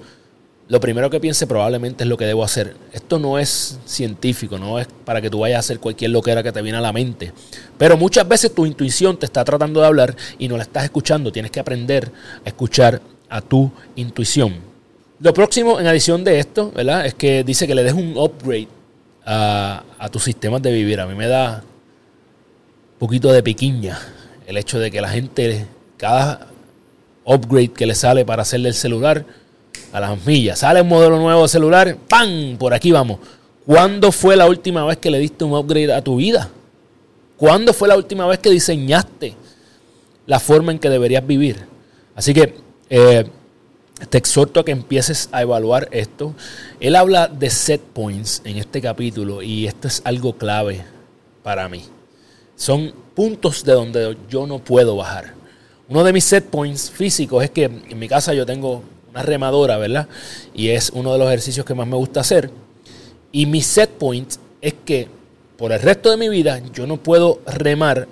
lo 0.69 0.79
primero 0.79 1.09
que 1.09 1.19
piense 1.19 1.47
probablemente 1.47 2.03
es 2.03 2.07
lo 2.07 2.15
que 2.15 2.25
debo 2.25 2.43
hacer. 2.43 2.75
Esto 2.93 3.17
no 3.17 3.39
es 3.39 3.79
científico, 3.85 4.59
no 4.59 4.77
es 4.77 4.87
para 5.03 5.19
que 5.19 5.29
tú 5.29 5.39
vayas 5.39 5.57
a 5.57 5.59
hacer 5.61 5.79
cualquier 5.79 6.11
loquera 6.11 6.43
que 6.43 6.51
te 6.51 6.61
viene 6.61 6.77
a 6.77 6.81
la 6.81 6.93
mente. 6.93 7.33
Pero 7.79 7.97
muchas 7.97 8.27
veces 8.27 8.53
tu 8.53 8.67
intuición 8.67 9.17
te 9.17 9.25
está 9.25 9.43
tratando 9.43 9.81
de 9.81 9.87
hablar 9.87 10.15
y 10.37 10.47
no 10.47 10.57
la 10.57 10.63
estás 10.63 10.83
escuchando. 10.83 11.31
Tienes 11.31 11.49
que 11.49 11.59
aprender 11.59 12.11
a 12.45 12.47
escuchar 12.47 13.01
a 13.29 13.41
tu 13.41 13.71
intuición. 13.95 14.57
Lo 15.19 15.33
próximo 15.33 15.79
en 15.79 15.87
adición 15.87 16.23
de 16.23 16.37
esto, 16.37 16.71
¿verdad? 16.75 17.03
Es 17.03 17.15
que 17.15 17.43
dice 17.43 17.65
que 17.65 17.73
le 17.73 17.83
des 17.83 17.93
un 17.93 18.15
upgrade 18.15 18.67
a, 19.25 19.83
tus 20.11 20.23
sistemas 20.23 20.61
de 20.61 20.71
vivir. 20.71 20.99
A 20.99 21.07
mí 21.07 21.15
me 21.15 21.27
da 21.27 21.63
un 22.93 22.99
poquito 22.99 23.33
de 23.33 23.41
piquiña 23.41 23.99
el 24.45 24.55
hecho 24.55 24.77
de 24.77 24.91
que 24.91 25.01
la 25.01 25.09
gente, 25.09 25.65
cada 25.97 26.47
upgrade 27.25 27.69
que 27.69 27.87
le 27.87 27.95
sale 27.95 28.23
para 28.23 28.43
hacerle 28.43 28.69
el 28.69 28.75
celular, 28.75 29.25
a 29.91 29.99
las 29.99 30.25
millas, 30.25 30.59
sale 30.59 30.81
un 30.81 30.87
modelo 30.87 31.17
nuevo 31.17 31.43
de 31.43 31.47
celular, 31.47 31.97
¡pam! 32.07 32.57
Por 32.57 32.73
aquí 32.73 32.91
vamos. 32.91 33.19
¿Cuándo 33.65 34.11
fue 34.11 34.35
la 34.35 34.47
última 34.47 34.83
vez 34.85 34.97
que 34.97 35.11
le 35.11 35.19
diste 35.19 35.43
un 35.43 35.53
upgrade 35.53 35.93
a 35.93 36.03
tu 36.03 36.15
vida? 36.15 36.49
¿Cuándo 37.37 37.73
fue 37.73 37.87
la 37.87 37.95
última 37.95 38.25
vez 38.27 38.39
que 38.39 38.49
diseñaste 38.49 39.35
la 40.25 40.39
forma 40.39 40.71
en 40.71 40.79
que 40.79 40.89
deberías 40.89 41.25
vivir? 41.25 41.57
Así 42.15 42.33
que 42.33 42.55
eh, 42.89 43.25
te 44.09 44.17
exhorto 44.17 44.59
a 44.59 44.65
que 44.65 44.71
empieces 44.71 45.29
a 45.31 45.41
evaluar 45.41 45.87
esto. 45.91 46.33
Él 46.79 46.95
habla 46.95 47.27
de 47.27 47.49
set 47.49 47.81
points 47.81 48.41
en 48.43 48.57
este 48.57 48.81
capítulo 48.81 49.41
y 49.41 49.67
esto 49.67 49.87
es 49.87 50.01
algo 50.03 50.33
clave 50.33 50.83
para 51.43 51.69
mí. 51.69 51.83
Son 52.55 52.93
puntos 53.15 53.63
de 53.63 53.73
donde 53.73 54.17
yo 54.29 54.47
no 54.47 54.59
puedo 54.59 54.95
bajar. 54.95 55.33
Uno 55.87 56.03
de 56.03 56.13
mis 56.13 56.23
set 56.23 56.45
points 56.45 56.89
físicos 56.89 57.43
es 57.43 57.51
que 57.51 57.65
en 57.65 57.99
mi 57.99 58.07
casa 58.07 58.33
yo 58.33 58.45
tengo 58.45 58.83
una 59.11 59.23
remadora, 59.23 59.77
¿verdad? 59.77 60.07
Y 60.53 60.69
es 60.69 60.91
uno 60.93 61.13
de 61.13 61.19
los 61.19 61.27
ejercicios 61.27 61.65
que 61.65 61.73
más 61.73 61.87
me 61.87 61.95
gusta 61.95 62.21
hacer. 62.21 62.49
Y 63.31 63.45
mi 63.45 63.61
set 63.61 63.89
point 63.91 64.33
es 64.61 64.73
que 64.85 65.07
por 65.57 65.71
el 65.71 65.81
resto 65.81 66.09
de 66.09 66.17
mi 66.17 66.29
vida 66.29 66.61
yo 66.73 66.87
no 66.87 66.97
puedo 66.97 67.41
remar 67.45 68.07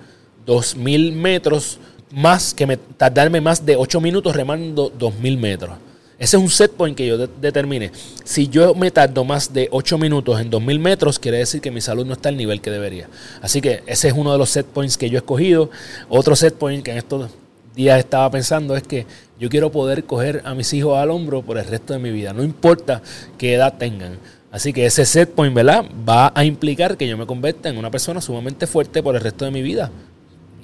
2000 0.46 1.12
metros 1.12 1.78
más 2.10 2.54
que 2.54 2.66
me, 2.66 2.76
tardarme 2.76 3.40
más 3.40 3.64
de 3.64 3.76
8 3.76 4.00
minutos 4.00 4.34
remando 4.34 4.92
2000 4.96 5.38
metros. 5.38 5.76
Ese 6.18 6.36
es 6.36 6.42
un 6.42 6.50
set 6.50 6.72
point 6.72 6.96
que 6.96 7.06
yo 7.06 7.16
determine. 7.16 7.92
Si 8.24 8.48
yo 8.48 8.74
me 8.74 8.90
tardo 8.90 9.24
más 9.24 9.52
de 9.52 9.68
8 9.70 9.98
minutos 9.98 10.40
en 10.40 10.50
2000 10.50 10.78
metros, 10.80 11.18
quiere 11.18 11.38
decir 11.38 11.60
que 11.60 11.70
mi 11.70 11.80
salud 11.80 12.04
no 12.04 12.14
está 12.14 12.28
al 12.28 12.36
nivel 12.36 12.60
que 12.60 12.70
debería. 12.70 13.08
Así 13.40 13.60
que 13.60 13.82
ese 13.86 14.08
es 14.08 14.14
uno 14.14 14.32
de 14.32 14.38
los 14.38 14.50
set 14.50 14.66
points 14.66 14.98
que 14.98 15.08
yo 15.08 15.16
he 15.16 15.20
escogido. 15.20 15.70
Otro 16.08 16.34
set 16.34 16.54
point 16.54 16.84
que 16.84 16.90
en 16.90 16.98
estos 16.98 17.30
días 17.78 18.00
estaba 18.00 18.28
pensando 18.28 18.76
es 18.76 18.82
que 18.82 19.06
yo 19.38 19.48
quiero 19.48 19.70
poder 19.70 20.02
coger 20.02 20.42
a 20.44 20.52
mis 20.52 20.74
hijos 20.74 20.98
al 20.98 21.12
hombro 21.12 21.42
por 21.42 21.58
el 21.58 21.64
resto 21.64 21.92
de 21.92 22.00
mi 22.00 22.10
vida, 22.10 22.32
no 22.32 22.42
importa 22.42 23.00
qué 23.38 23.54
edad 23.54 23.78
tengan. 23.78 24.18
Así 24.50 24.72
que 24.72 24.84
ese 24.84 25.06
set 25.06 25.30
point, 25.30 25.54
¿verdad? 25.54 25.84
Va 26.08 26.32
a 26.34 26.44
implicar 26.44 26.96
que 26.96 27.06
yo 27.06 27.16
me 27.16 27.24
convierta 27.24 27.68
en 27.68 27.78
una 27.78 27.90
persona 27.90 28.20
sumamente 28.20 28.66
fuerte 28.66 29.00
por 29.00 29.14
el 29.14 29.20
resto 29.20 29.44
de 29.44 29.52
mi 29.52 29.62
vida. 29.62 29.92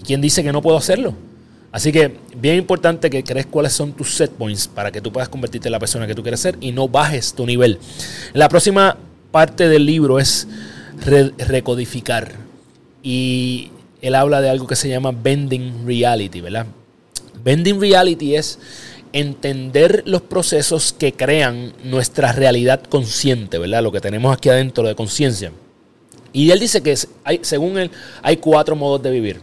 ¿Y 0.01 0.03
quién 0.03 0.21
dice 0.21 0.43
que 0.43 0.53
no 0.53 0.61
puedo 0.61 0.77
hacerlo? 0.77 1.15
Así 1.71 1.93
que 1.93 2.17
bien 2.37 2.57
importante 2.57 3.11
que 3.11 3.23
crees 3.23 3.47
cuáles 3.47 3.73
son 3.73 3.93
tus 3.93 4.15
set 4.15 4.33
points 4.33 4.67
para 4.67 4.91
que 4.91 5.01
tú 5.01 5.13
puedas 5.13 5.29
convertirte 5.29 5.69
en 5.69 5.73
la 5.73 5.79
persona 5.79 6.09
que 6.09 6.15
tú 6.17 6.23
quieres 6.23 6.41
ser 6.41 6.57
y 6.61 6.73
no 6.73 6.89
bajes 6.89 7.35
tu 7.35 7.47
nivel. 7.47 7.79
La 8.33 8.49
próxima 8.49 8.97
parte 9.31 9.69
del 9.69 9.87
libro 9.87 10.19
es 10.19 10.49
recodificar. 11.39 12.33
Y 13.05 13.71
él 14.01 14.17
habla 14.17 14.41
de 14.41 14.51
algo 14.51 14.67
que 14.67 14.77
se 14.77 14.89
llama 14.89 15.13
bending 15.13 15.87
reality, 15.87 16.41
¿verdad? 16.41 16.67
Bending 17.43 17.81
reality 17.81 18.37
es 18.37 18.59
entender 19.13 20.03
los 20.07 20.23
procesos 20.23 20.93
que 20.93 21.13
crean 21.13 21.73
nuestra 21.85 22.33
realidad 22.33 22.83
consciente, 22.83 23.59
¿verdad? 23.59 23.83
Lo 23.83 23.93
que 23.93 24.01
tenemos 24.01 24.37
aquí 24.37 24.49
adentro 24.49 24.87
de 24.87 24.95
conciencia. 24.95 25.53
Y 26.33 26.51
él 26.51 26.59
dice 26.59 26.83
que 26.83 26.99
hay, 27.23 27.39
según 27.43 27.79
él 27.79 27.91
hay 28.23 28.39
cuatro 28.39 28.75
modos 28.75 29.03
de 29.03 29.11
vivir. 29.13 29.41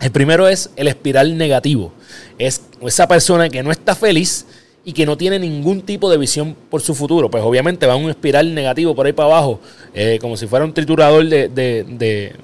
El 0.00 0.12
primero 0.12 0.46
es 0.46 0.70
el 0.76 0.86
espiral 0.86 1.36
negativo. 1.36 1.92
Es 2.38 2.62
esa 2.80 3.08
persona 3.08 3.48
que 3.48 3.62
no 3.62 3.72
está 3.72 3.96
feliz 3.96 4.46
y 4.84 4.92
que 4.92 5.04
no 5.04 5.16
tiene 5.16 5.38
ningún 5.40 5.82
tipo 5.82 6.08
de 6.08 6.18
visión 6.18 6.56
por 6.70 6.80
su 6.80 6.94
futuro. 6.94 7.28
Pues 7.28 7.42
obviamente 7.42 7.86
va 7.86 7.94
a 7.94 7.96
un 7.96 8.10
espiral 8.10 8.54
negativo 8.54 8.94
por 8.94 9.06
ahí 9.06 9.12
para 9.12 9.30
abajo, 9.30 9.60
eh, 9.94 10.18
como 10.20 10.36
si 10.36 10.46
fuera 10.46 10.64
un 10.64 10.72
triturador 10.72 11.26
de, 11.26 11.48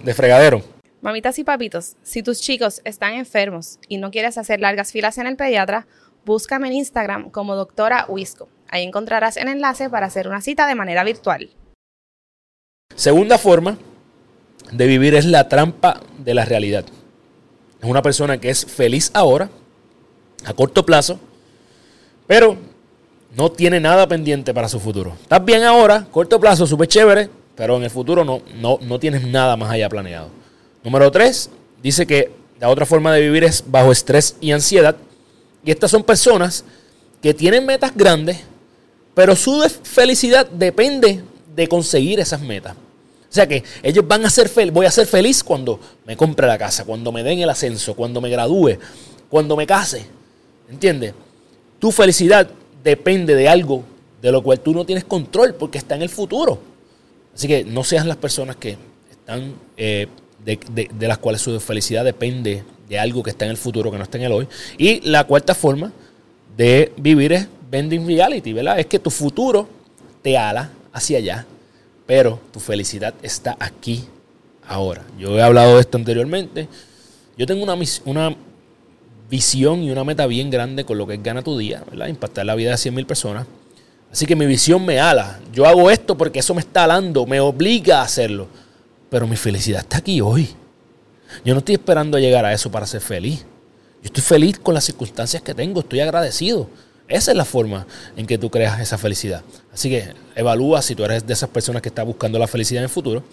de 0.03 0.15
fregadero. 0.15 0.80
Mamitas 1.03 1.39
y 1.39 1.45
papitos, 1.45 1.97
si 2.03 2.23
tus 2.23 2.43
chicos 2.43 2.83
están 2.85 3.15
enfermos 3.15 3.79
y 3.89 3.97
no 3.97 4.11
quieres 4.11 4.37
hacer 4.37 4.61
largas 4.61 4.93
filas 4.93 5.17
en 5.17 5.27
el 5.27 5.37
pediatra, 5.37 5.87
búscame 6.27 6.69
en 6.69 6.75
Instagram 6.75 7.31
como 7.31 7.57
doctora 7.57 8.05
Wisco. 8.07 8.51
Ahí 8.69 8.83
encontrarás 8.83 9.39
el 9.39 9.49
enlace 9.49 9.89
para 9.89 10.07
hacer 10.07 10.29
una 10.29 10.43
cita 10.43 10.67
de 10.67 10.75
manera 10.75 11.03
virtual. 11.03 11.49
Segunda 12.95 13.39
forma 13.39 13.79
de 14.73 14.87
vivir 14.87 15.15
es 15.15 15.25
la 15.25 15.49
trampa 15.49 16.03
de 16.19 16.35
la 16.35 16.45
realidad. 16.45 16.85
Es 17.81 17.89
una 17.89 18.03
persona 18.03 18.39
que 18.39 18.51
es 18.51 18.67
feliz 18.67 19.11
ahora, 19.15 19.49
a 20.45 20.53
corto 20.53 20.85
plazo, 20.85 21.19
pero 22.27 22.59
no 23.35 23.51
tiene 23.51 23.81
nada 23.81 24.07
pendiente 24.07 24.53
para 24.53 24.69
su 24.69 24.79
futuro. 24.79 25.15
Estás 25.23 25.43
bien 25.43 25.63
ahora, 25.63 26.05
corto 26.11 26.39
plazo, 26.39 26.67
súper 26.67 26.89
chévere, 26.89 27.31
pero 27.57 27.79
en 27.79 27.85
el 27.85 27.91
futuro 27.91 28.23
no, 28.23 28.43
no, 28.57 28.79
no 28.83 28.99
tienes 28.99 29.27
nada 29.27 29.57
más 29.57 29.71
allá 29.71 29.89
planeado. 29.89 30.40
Número 30.83 31.11
tres, 31.11 31.51
dice 31.83 32.07
que 32.07 32.31
la 32.59 32.69
otra 32.69 32.87
forma 32.87 33.13
de 33.13 33.21
vivir 33.21 33.45
es 33.45 33.65
bajo 33.67 33.93
estrés 33.93 34.37
y 34.41 34.53
ansiedad. 34.53 34.97
Y 35.65 35.71
estas 35.71 35.91
son 35.91 36.03
personas 36.03 36.65
que 37.23 37.35
tienen 37.35 37.67
metas 37.67 37.93
grandes, 37.95 38.39
pero 39.15 39.37
su 39.37 39.63
felicidad 39.83 40.47
depende 40.47 41.23
de 41.55 41.69
conseguir 41.69 42.21
esas 42.21 42.41
metas. 42.41 42.75
O 42.75 43.33
sea 43.33 43.47
que 43.47 43.63
ellos 43.83 44.07
van 44.09 44.25
a 44.25 44.31
ser 44.31 44.49
feliz, 44.49 44.73
voy 44.73 44.87
a 44.87 44.91
ser 44.91 45.07
feliz 45.07 45.45
cuando 45.45 45.79
me 46.05 46.17
compre 46.17 46.47
la 46.47 46.59
casa, 46.59 46.85
cuando 46.85 47.13
me 47.13 47.23
den 47.23 47.39
el 47.39 47.51
ascenso, 47.51 47.95
cuando 47.95 48.21
me 48.21 48.29
gradúe, 48.29 48.79
cuando 49.29 49.57
me 49.57 49.67
case. 49.67 50.05
¿Entiendes? 50.69 51.15
Tu 51.79 51.93
felicidad 51.93 52.49
depende 52.83 53.35
de 53.35 53.49
algo 53.49 53.85
de 54.21 54.33
lo 54.33 54.43
cual 54.43 54.61
tú 54.61 54.73
no 54.73 54.85
tienes 54.85 55.05
control 55.05 55.55
porque 55.55 55.79
está 55.79 55.95
en 55.95 56.03
el 56.03 56.09
futuro. 56.09 56.59
Así 57.35 57.47
que 57.47 57.65
no 57.65 57.85
sean 57.85 58.09
las 58.09 58.17
personas 58.17 58.57
que 58.57 58.77
están, 59.11 59.55
eh, 59.77 60.09
de, 60.45 60.89
las 61.01 61.19
cuales 61.19 61.43
su 61.43 61.59
felicidad 61.61 62.05
depende 62.05 62.65
de 62.89 62.99
algo 62.99 63.23
que 63.23 63.31
está 63.31 63.45
en 63.45 63.53
el 63.53 63.57
futuro, 63.57 63.91
que 63.91 63.99
no 63.99 64.05
está 64.05 64.19
en 64.19 64.25
el 64.25 64.33
hoy. 64.33 64.49
Y 64.79 65.01
la 65.09 65.25
cuarta 65.25 65.55
forma 65.55 65.93
de 66.57 66.93
vivir 66.97 67.33
es 67.33 67.49
bending 67.71 68.07
reality, 68.07 68.53
¿verdad? 68.53 68.79
Es 68.79 68.87
que 68.87 68.99
tu 68.99 69.11
futuro 69.11 69.69
te 70.23 70.37
ala 70.37 70.71
hacia 70.93 71.19
allá 71.19 71.47
pero 72.11 72.41
tu 72.53 72.59
felicidad 72.59 73.15
está 73.23 73.57
aquí, 73.61 74.05
ahora. 74.67 75.05
Yo 75.17 75.39
he 75.39 75.43
hablado 75.43 75.77
de 75.77 75.83
esto 75.83 75.97
anteriormente. 75.97 76.67
Yo 77.39 77.47
tengo 77.47 77.63
una, 77.63 77.77
una 78.05 78.37
visión 79.31 79.85
y 79.85 79.93
una 79.93 80.03
meta 80.03 80.27
bien 80.27 80.51
grande 80.51 80.85
con 80.85 80.99
lo 80.99 81.07
que 81.07 81.15
es 81.15 81.23
Gana 81.23 81.43
tu 81.43 81.57
Día, 81.57 81.85
¿verdad? 81.89 82.09
Impactar 82.09 82.45
la 82.47 82.57
vida 82.57 82.73
de 82.73 82.79
100 82.79 82.95
mil 82.97 83.07
personas. 83.07 83.47
Así 84.11 84.27
que 84.27 84.35
mi 84.35 84.47
visión 84.47 84.85
me 84.85 84.99
ala. 84.99 85.39
Yo 85.53 85.67
hago 85.67 85.89
esto 85.89 86.19
porque 86.19 86.41
eso 86.41 86.53
me 86.53 86.63
está 86.63 86.83
alando, 86.83 87.27
me 87.27 87.39
obliga 87.39 88.01
a 88.01 88.03
hacerlo. 88.03 88.49
Pero 89.11 89.27
mi 89.27 89.37
felicidad 89.37 89.81
está 89.81 89.99
aquí 89.99 90.21
hoy. 90.21 90.49
Yo 91.45 91.55
no 91.55 91.59
estoy 91.59 91.75
esperando 91.75 92.19
llegar 92.19 92.45
a 92.45 92.53
eso 92.53 92.71
para 92.71 92.87
ser 92.87 93.01
feliz. 93.01 93.41
Yo 94.03 94.07
estoy 94.07 94.23
feliz 94.23 94.59
con 94.59 94.73
las 94.73 94.85
circunstancias 94.85 95.43
que 95.43 95.55
tengo, 95.55 95.81
estoy 95.81 96.01
agradecido. 96.01 96.69
Esa 97.07 97.33
es 97.33 97.37
la 97.37 97.45
forma 97.45 97.87
en 98.17 98.25
que 98.25 98.39
tú 98.39 98.51
creas 98.51 98.81
esa 98.81 98.97
felicidad. 98.97 99.43
Así 99.73 99.91
que 99.91 100.15
evalúa 100.37 100.81
si 100.81 100.95
tú 100.95 101.05
eres 101.05 101.27
de 101.27 101.33
esas 101.33 101.51
personas 101.51 101.83
que 101.83 101.89
están 101.89 102.07
buscando 102.07 102.39
la 102.39 102.47
felicidad 102.47 102.79
en 102.79 102.85
el 102.85 102.89
futuro. 102.89 103.25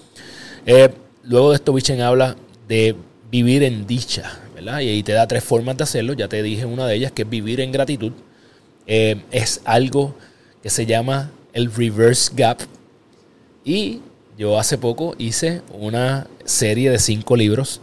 Eh, 0.65 0.89
luego 1.23 1.51
de 1.51 1.57
esto, 1.57 1.73
Bichen 1.73 2.01
habla 2.01 2.35
de 2.67 2.95
vivir 3.29 3.61
en 3.63 3.85
dicha, 3.85 4.39
¿verdad? 4.55 4.79
Y 4.79 4.89
ahí 4.89 5.03
te 5.03 5.11
da 5.11 5.27
tres 5.27 5.43
formas 5.43 5.77
de 5.77 5.83
hacerlo. 5.83 6.13
Ya 6.13 6.27
te 6.27 6.41
dije 6.41 6.65
una 6.65 6.87
de 6.87 6.95
ellas, 6.95 7.11
que 7.11 7.21
es 7.21 7.29
vivir 7.29 7.61
en 7.61 7.71
gratitud. 7.71 8.13
Eh, 8.87 9.23
es 9.29 9.61
algo 9.63 10.15
que 10.63 10.71
se 10.71 10.87
llama 10.87 11.29
el 11.53 11.71
reverse 11.71 12.31
gap. 12.35 12.59
Y 13.63 14.01
yo 14.37 14.59
hace 14.59 14.77
poco 14.77 15.15
hice 15.17 15.61
una 15.73 16.27
serie 16.45 16.91
de 16.91 16.99
cinco 16.99 17.35
libros 17.35 17.81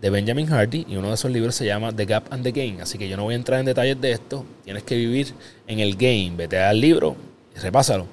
de 0.00 0.10
Benjamin 0.10 0.46
Hardy 0.46 0.86
y 0.88 0.96
uno 0.96 1.08
de 1.08 1.14
esos 1.14 1.30
libros 1.30 1.54
se 1.54 1.66
llama 1.66 1.92
The 1.94 2.06
Gap 2.06 2.32
and 2.32 2.42
the 2.42 2.52
Game. 2.52 2.80
Así 2.80 2.98
que 2.98 3.08
yo 3.08 3.16
no 3.16 3.24
voy 3.24 3.34
a 3.34 3.36
entrar 3.36 3.60
en 3.60 3.66
detalles 3.66 4.00
de 4.00 4.12
esto. 4.12 4.44
Tienes 4.64 4.82
que 4.82 4.96
vivir 4.96 5.28
en 5.66 5.80
el 5.80 5.96
game. 5.96 6.32
Vete 6.36 6.58
al 6.58 6.80
libro 6.80 7.16
y 7.54 7.58
repásalo. 7.58 8.06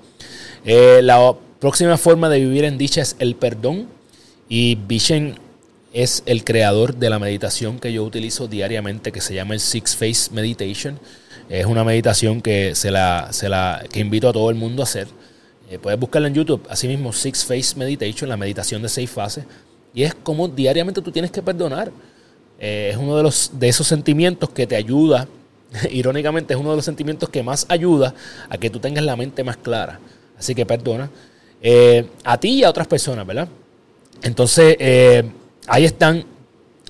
Eh, 0.66 1.00
la 1.02 1.34
próxima 1.60 1.98
forma 1.98 2.30
de 2.30 2.40
vivir 2.40 2.66
en 2.66 2.78
dicha 2.78 3.02
es 3.02 3.16
el 3.20 3.36
perdón. 3.36 3.88
Y 4.50 4.76
Vishen 4.76 5.36
es 5.94 6.24
el 6.26 6.44
creador 6.44 6.96
de 6.96 7.10
la 7.10 7.20
meditación 7.20 7.80
que 7.80 7.92
yo 7.94 8.04
utilizo 8.04 8.48
diariamente 8.48 9.12
que 9.12 9.22
se 9.22 9.34
llama 9.34 9.54
el 9.54 9.60
Six 9.62 9.96
Phase 9.96 10.32
Meditation. 10.32 11.00
Es 11.50 11.66
una 11.66 11.84
meditación 11.84 12.42
que, 12.42 12.76
se 12.76 12.92
la, 12.92 13.30
se 13.32 13.50
la, 13.50 13.84
que 13.92 14.00
invito 14.00 14.30
a 14.30 14.34
todo 14.34 14.50
el 14.50 14.56
mundo 14.56 14.82
a 14.82 14.86
hacer. 14.86 15.08
Eh, 15.72 15.80
puedes 15.80 15.98
buscarla 15.98 16.28
en 16.28 16.34
YouTube, 16.34 16.68
así 16.70 16.86
mismo 16.86 17.14
Six 17.14 17.46
Phase 17.46 17.78
Meditation, 17.78 18.28
la 18.28 18.36
meditación 18.36 18.82
de 18.82 18.90
seis 18.90 19.10
fases. 19.10 19.46
Y 19.94 20.04
es 20.04 20.14
como 20.14 20.50
diariamente 20.50 21.02
tú 21.02 21.14
tienes 21.14 21.32
que 21.32 21.42
perdonar. 21.42 21.94
Eh, 22.60 22.90
es 22.92 22.98
uno 22.98 23.16
de, 23.16 23.24
los, 23.24 23.52
de 23.54 23.70
esos 23.70 23.88
sentimientos 23.88 24.50
que 24.50 24.68
te 24.68 24.76
ayuda, 24.76 25.30
irónicamente 25.90 26.54
es 26.54 26.60
uno 26.60 26.72
de 26.72 26.76
los 26.76 26.84
sentimientos 26.84 27.30
que 27.30 27.42
más 27.42 27.66
ayuda 27.70 28.14
a 28.50 28.58
que 28.58 28.70
tú 28.70 28.80
tengas 28.80 29.06
la 29.06 29.16
mente 29.16 29.46
más 29.46 29.56
clara. 29.56 30.02
Así 30.38 30.54
que 30.54 30.66
perdona. 30.66 31.10
Eh, 31.62 32.06
a 32.26 32.38
ti 32.38 32.50
y 32.50 32.64
a 32.66 32.70
otras 32.70 32.88
personas, 32.88 33.26
¿verdad? 33.26 33.48
Entonces, 34.24 34.76
ahí 35.68 35.86
están 35.86 36.26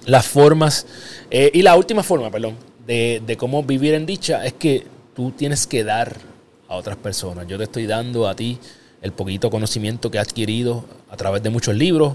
las 0.07 0.25
formas. 0.25 0.87
y 1.29 1.61
la 1.61 1.75
última 1.75 2.01
forma, 2.01 2.31
perdón, 2.31 2.55
de 2.87 3.35
cómo 3.37 3.61
vivir 3.61 3.93
en 3.93 4.07
dicha 4.07 4.43
es 4.43 4.53
que 4.53 4.87
tú 5.15 5.31
tienes 5.31 5.67
que 5.67 5.83
dar 5.83 6.30
a 6.71 6.75
otras 6.75 6.95
personas. 6.95 7.45
Yo 7.47 7.57
te 7.57 7.65
estoy 7.65 7.85
dando 7.85 8.27
a 8.27 8.35
ti 8.35 8.57
el 9.01 9.11
poquito 9.11 9.49
conocimiento 9.49 10.09
que 10.09 10.17
he 10.17 10.21
adquirido 10.21 10.85
a 11.09 11.17
través 11.17 11.43
de 11.43 11.49
muchos 11.49 11.75
libros, 11.75 12.13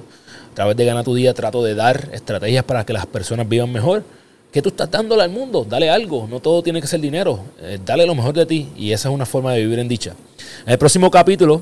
a 0.52 0.54
través 0.54 0.76
de 0.76 0.84
Gana 0.86 1.04
tu 1.04 1.14
Día 1.14 1.34
trato 1.34 1.62
de 1.62 1.74
dar 1.74 2.08
estrategias 2.12 2.64
para 2.64 2.86
que 2.86 2.94
las 2.94 3.04
personas 3.06 3.46
vivan 3.46 3.70
mejor. 3.70 4.02
¿Qué 4.50 4.62
tú 4.62 4.70
estás 4.70 4.90
dándole 4.90 5.22
al 5.22 5.30
mundo? 5.30 5.66
Dale 5.68 5.90
algo. 5.90 6.26
No 6.26 6.40
todo 6.40 6.62
tiene 6.62 6.80
que 6.80 6.86
ser 6.86 7.00
dinero. 7.00 7.40
Eh, 7.60 7.78
dale 7.84 8.06
lo 8.06 8.14
mejor 8.14 8.32
de 8.32 8.46
ti. 8.46 8.68
Y 8.76 8.92
esa 8.92 9.10
es 9.10 9.14
una 9.14 9.26
forma 9.26 9.52
de 9.52 9.60
vivir 9.60 9.78
en 9.78 9.88
dicha. 9.88 10.14
En 10.64 10.72
el 10.72 10.78
próximo 10.78 11.10
capítulo, 11.10 11.60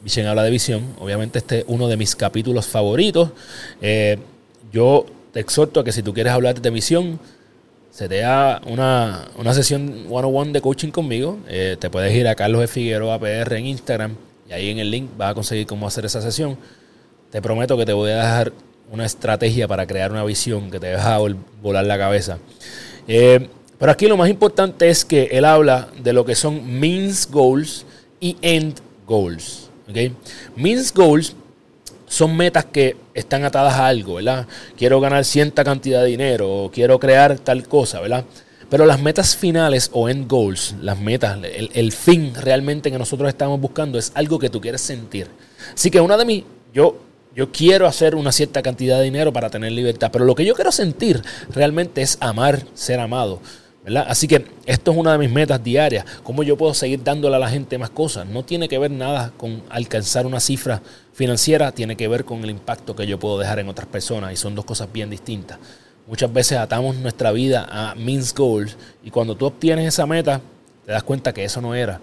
Vicen 0.00 0.26
habla 0.26 0.44
de 0.44 0.50
visión. 0.50 0.94
Obviamente 1.00 1.40
este 1.40 1.60
es 1.60 1.64
uno 1.66 1.88
de 1.88 1.96
mis 1.96 2.14
capítulos 2.14 2.66
favoritos. 2.66 3.30
Eh, 3.80 4.18
yo 4.72 5.06
te 5.32 5.40
exhorto 5.40 5.80
a 5.80 5.84
que 5.84 5.90
si 5.90 6.04
tú 6.04 6.14
quieres 6.14 6.32
hablar 6.32 6.60
de 6.60 6.70
visión, 6.70 7.18
se 7.94 8.08
te 8.08 8.18
da 8.18 8.60
una, 8.66 9.28
una 9.38 9.54
sesión 9.54 10.06
one-on-one 10.10 10.50
de 10.50 10.60
coaching 10.60 10.90
conmigo. 10.90 11.38
Eh, 11.46 11.76
te 11.78 11.90
puedes 11.90 12.12
ir 12.12 12.26
a 12.26 12.34
Carlos 12.34 12.60
de 12.60 12.66
Figueroa 12.66 13.20
PR 13.20 13.56
en 13.56 13.66
Instagram 13.66 14.16
y 14.48 14.52
ahí 14.52 14.70
en 14.70 14.80
el 14.80 14.90
link 14.90 15.10
vas 15.16 15.30
a 15.30 15.34
conseguir 15.34 15.64
cómo 15.68 15.86
hacer 15.86 16.04
esa 16.04 16.20
sesión. 16.20 16.58
Te 17.30 17.40
prometo 17.40 17.76
que 17.76 17.86
te 17.86 17.92
voy 17.92 18.10
a 18.10 18.16
dejar 18.16 18.52
una 18.90 19.06
estrategia 19.06 19.68
para 19.68 19.86
crear 19.86 20.10
una 20.10 20.24
visión 20.24 20.72
que 20.72 20.80
te 20.80 20.88
deja 20.88 21.18
volar 21.62 21.84
la 21.84 21.96
cabeza. 21.96 22.38
Eh, 23.06 23.48
pero 23.78 23.92
aquí 23.92 24.08
lo 24.08 24.16
más 24.16 24.28
importante 24.28 24.88
es 24.88 25.04
que 25.04 25.28
él 25.30 25.44
habla 25.44 25.86
de 26.02 26.12
lo 26.12 26.24
que 26.24 26.34
son 26.34 26.80
means 26.80 27.30
goals 27.30 27.86
y 28.18 28.36
end 28.42 28.80
goals. 29.06 29.70
¿okay? 29.88 30.12
Means 30.56 30.92
goals 30.92 31.36
son 32.06 32.36
metas 32.36 32.66
que 32.66 32.96
están 33.14 33.44
atadas 33.44 33.74
a 33.74 33.86
algo, 33.86 34.14
¿verdad? 34.14 34.46
Quiero 34.76 35.00
ganar 35.00 35.24
cierta 35.24 35.64
cantidad 35.64 36.02
de 36.02 36.08
dinero 36.08 36.64
o 36.64 36.70
quiero 36.70 36.98
crear 36.98 37.38
tal 37.38 37.66
cosa, 37.68 38.00
¿verdad? 38.00 38.24
Pero 38.70 38.86
las 38.86 39.00
metas 39.00 39.36
finales 39.36 39.90
o 39.92 40.08
end 40.08 40.28
goals, 40.28 40.74
las 40.80 40.98
metas, 40.98 41.38
el, 41.42 41.70
el 41.74 41.92
fin 41.92 42.32
realmente 42.34 42.90
que 42.90 42.98
nosotros 42.98 43.28
estamos 43.28 43.60
buscando 43.60 43.98
es 43.98 44.12
algo 44.14 44.38
que 44.38 44.50
tú 44.50 44.60
quieres 44.60 44.80
sentir. 44.80 45.28
Así 45.74 45.90
que 45.90 46.00
una 46.00 46.16
de 46.16 46.24
mis, 46.24 46.44
yo 46.72 46.98
yo 47.34 47.50
quiero 47.50 47.86
hacer 47.86 48.14
una 48.14 48.30
cierta 48.30 48.62
cantidad 48.62 48.98
de 48.98 49.04
dinero 49.04 49.32
para 49.32 49.50
tener 49.50 49.72
libertad, 49.72 50.10
pero 50.12 50.24
lo 50.24 50.34
que 50.34 50.44
yo 50.44 50.54
quiero 50.54 50.70
sentir 50.70 51.22
realmente 51.50 52.00
es 52.00 52.16
amar, 52.20 52.62
ser 52.74 53.00
amado. 53.00 53.40
¿Verdad? 53.84 54.06
Así 54.08 54.26
que 54.26 54.44
esto 54.66 54.90
es 54.90 54.96
una 54.96 55.12
de 55.12 55.18
mis 55.18 55.30
metas 55.30 55.62
diarias. 55.62 56.04
¿Cómo 56.22 56.42
yo 56.42 56.56
puedo 56.56 56.74
seguir 56.74 57.04
dándole 57.04 57.36
a 57.36 57.38
la 57.38 57.48
gente 57.48 57.78
más 57.78 57.90
cosas? 57.90 58.26
No 58.26 58.44
tiene 58.44 58.68
que 58.68 58.78
ver 58.78 58.90
nada 58.90 59.32
con 59.36 59.62
alcanzar 59.70 60.26
una 60.26 60.40
cifra 60.40 60.82
financiera, 61.12 61.70
tiene 61.70 61.96
que 61.96 62.08
ver 62.08 62.24
con 62.24 62.42
el 62.42 62.50
impacto 62.50 62.96
que 62.96 63.06
yo 63.06 63.18
puedo 63.18 63.38
dejar 63.38 63.58
en 63.58 63.68
otras 63.68 63.86
personas 63.86 64.32
y 64.32 64.36
son 64.36 64.54
dos 64.54 64.64
cosas 64.64 64.92
bien 64.92 65.10
distintas. 65.10 65.58
Muchas 66.06 66.32
veces 66.32 66.58
atamos 66.58 66.96
nuestra 66.96 67.30
vida 67.30 67.68
a 67.70 67.94
means 67.94 68.34
goals 68.34 68.76
y 69.04 69.10
cuando 69.10 69.36
tú 69.36 69.46
obtienes 69.46 69.86
esa 69.86 70.06
meta, 70.06 70.40
te 70.84 70.92
das 70.92 71.02
cuenta 71.02 71.32
que 71.32 71.44
eso 71.44 71.60
no 71.60 71.74
era. 71.74 72.00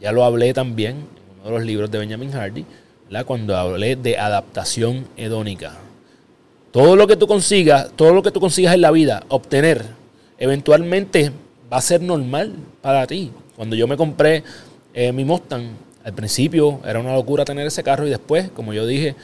Ya 0.00 0.12
lo 0.12 0.24
hablé 0.24 0.54
también 0.54 0.96
en 0.96 1.40
uno 1.40 1.44
de 1.44 1.50
los 1.50 1.64
libros 1.64 1.90
de 1.90 1.98
Benjamin 1.98 2.30
Hardy 2.32 2.64
cuando 3.22 3.56
hablé 3.56 3.96
de 3.96 4.16
adaptación 4.16 5.06
hedónica. 5.16 5.74
todo 6.70 6.96
lo 6.96 7.06
que 7.06 7.16
tú 7.16 7.26
consigas, 7.26 7.90
todo 7.94 8.14
lo 8.14 8.22
que 8.22 8.30
tú 8.30 8.40
consigas 8.40 8.72
en 8.72 8.80
la 8.80 8.90
vida, 8.90 9.24
obtener, 9.28 9.84
eventualmente 10.42 11.30
va 11.72 11.76
a 11.76 11.80
ser 11.80 12.02
normal 12.02 12.56
para 12.80 13.06
ti. 13.06 13.30
Cuando 13.54 13.76
yo 13.76 13.86
me 13.86 13.96
compré 13.96 14.42
eh, 14.92 15.12
mi 15.12 15.24
Mustang, 15.24 15.68
al 16.02 16.14
principio 16.14 16.80
era 16.84 16.98
una 16.98 17.14
locura 17.14 17.44
tener 17.44 17.64
ese 17.64 17.84
carro 17.84 18.08
y 18.08 18.10
después, 18.10 18.50
como 18.50 18.72
yo 18.72 18.84
dije, 18.84 19.14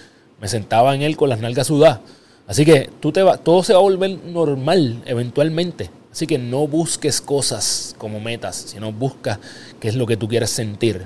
me 0.41 0.47
sentaba 0.47 0.95
en 0.95 1.03
él 1.03 1.17
con 1.17 1.29
las 1.29 1.41
nalgas 1.41 1.67
sudadas. 1.67 1.99
Así 2.47 2.65
que 2.65 2.89
tú 3.01 3.11
te 3.11 3.25
va, 3.25 3.37
todo 3.37 3.65
se 3.65 3.73
va 3.73 3.81
a 3.81 3.83
volver 3.83 4.17
normal 4.27 5.03
eventualmente. 5.07 5.91
Así 6.13 6.29
que 6.29 6.39
no 6.39 6.69
busques 6.69 7.21
cosas 7.21 7.97
como 7.99 8.21
metas, 8.21 8.55
sino 8.69 8.93
busca 8.93 9.41
qué 9.81 9.89
es 9.89 9.97
lo 9.97 10.07
que 10.07 10.17
tú 10.17 10.29
quieres 10.29 10.51
sentir. 10.51 11.05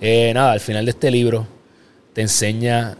Eh, 0.00 0.30
nada, 0.32 0.52
al 0.52 0.60
final 0.60 0.84
de 0.84 0.92
este 0.92 1.10
libro 1.10 1.48
te 2.12 2.20
enseña 2.20 2.96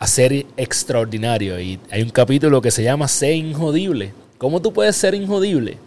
a 0.00 0.06
ser 0.08 0.44
extraordinario. 0.56 1.60
Y 1.60 1.78
hay 1.88 2.02
un 2.02 2.10
capítulo 2.10 2.60
que 2.60 2.72
se 2.72 2.82
llama 2.82 3.06
Sé 3.06 3.32
injodible. 3.34 4.23
¿Cómo 4.38 4.60
tú 4.60 4.72
puedes 4.72 4.96
ser 4.96 5.14
injodible? 5.14 5.78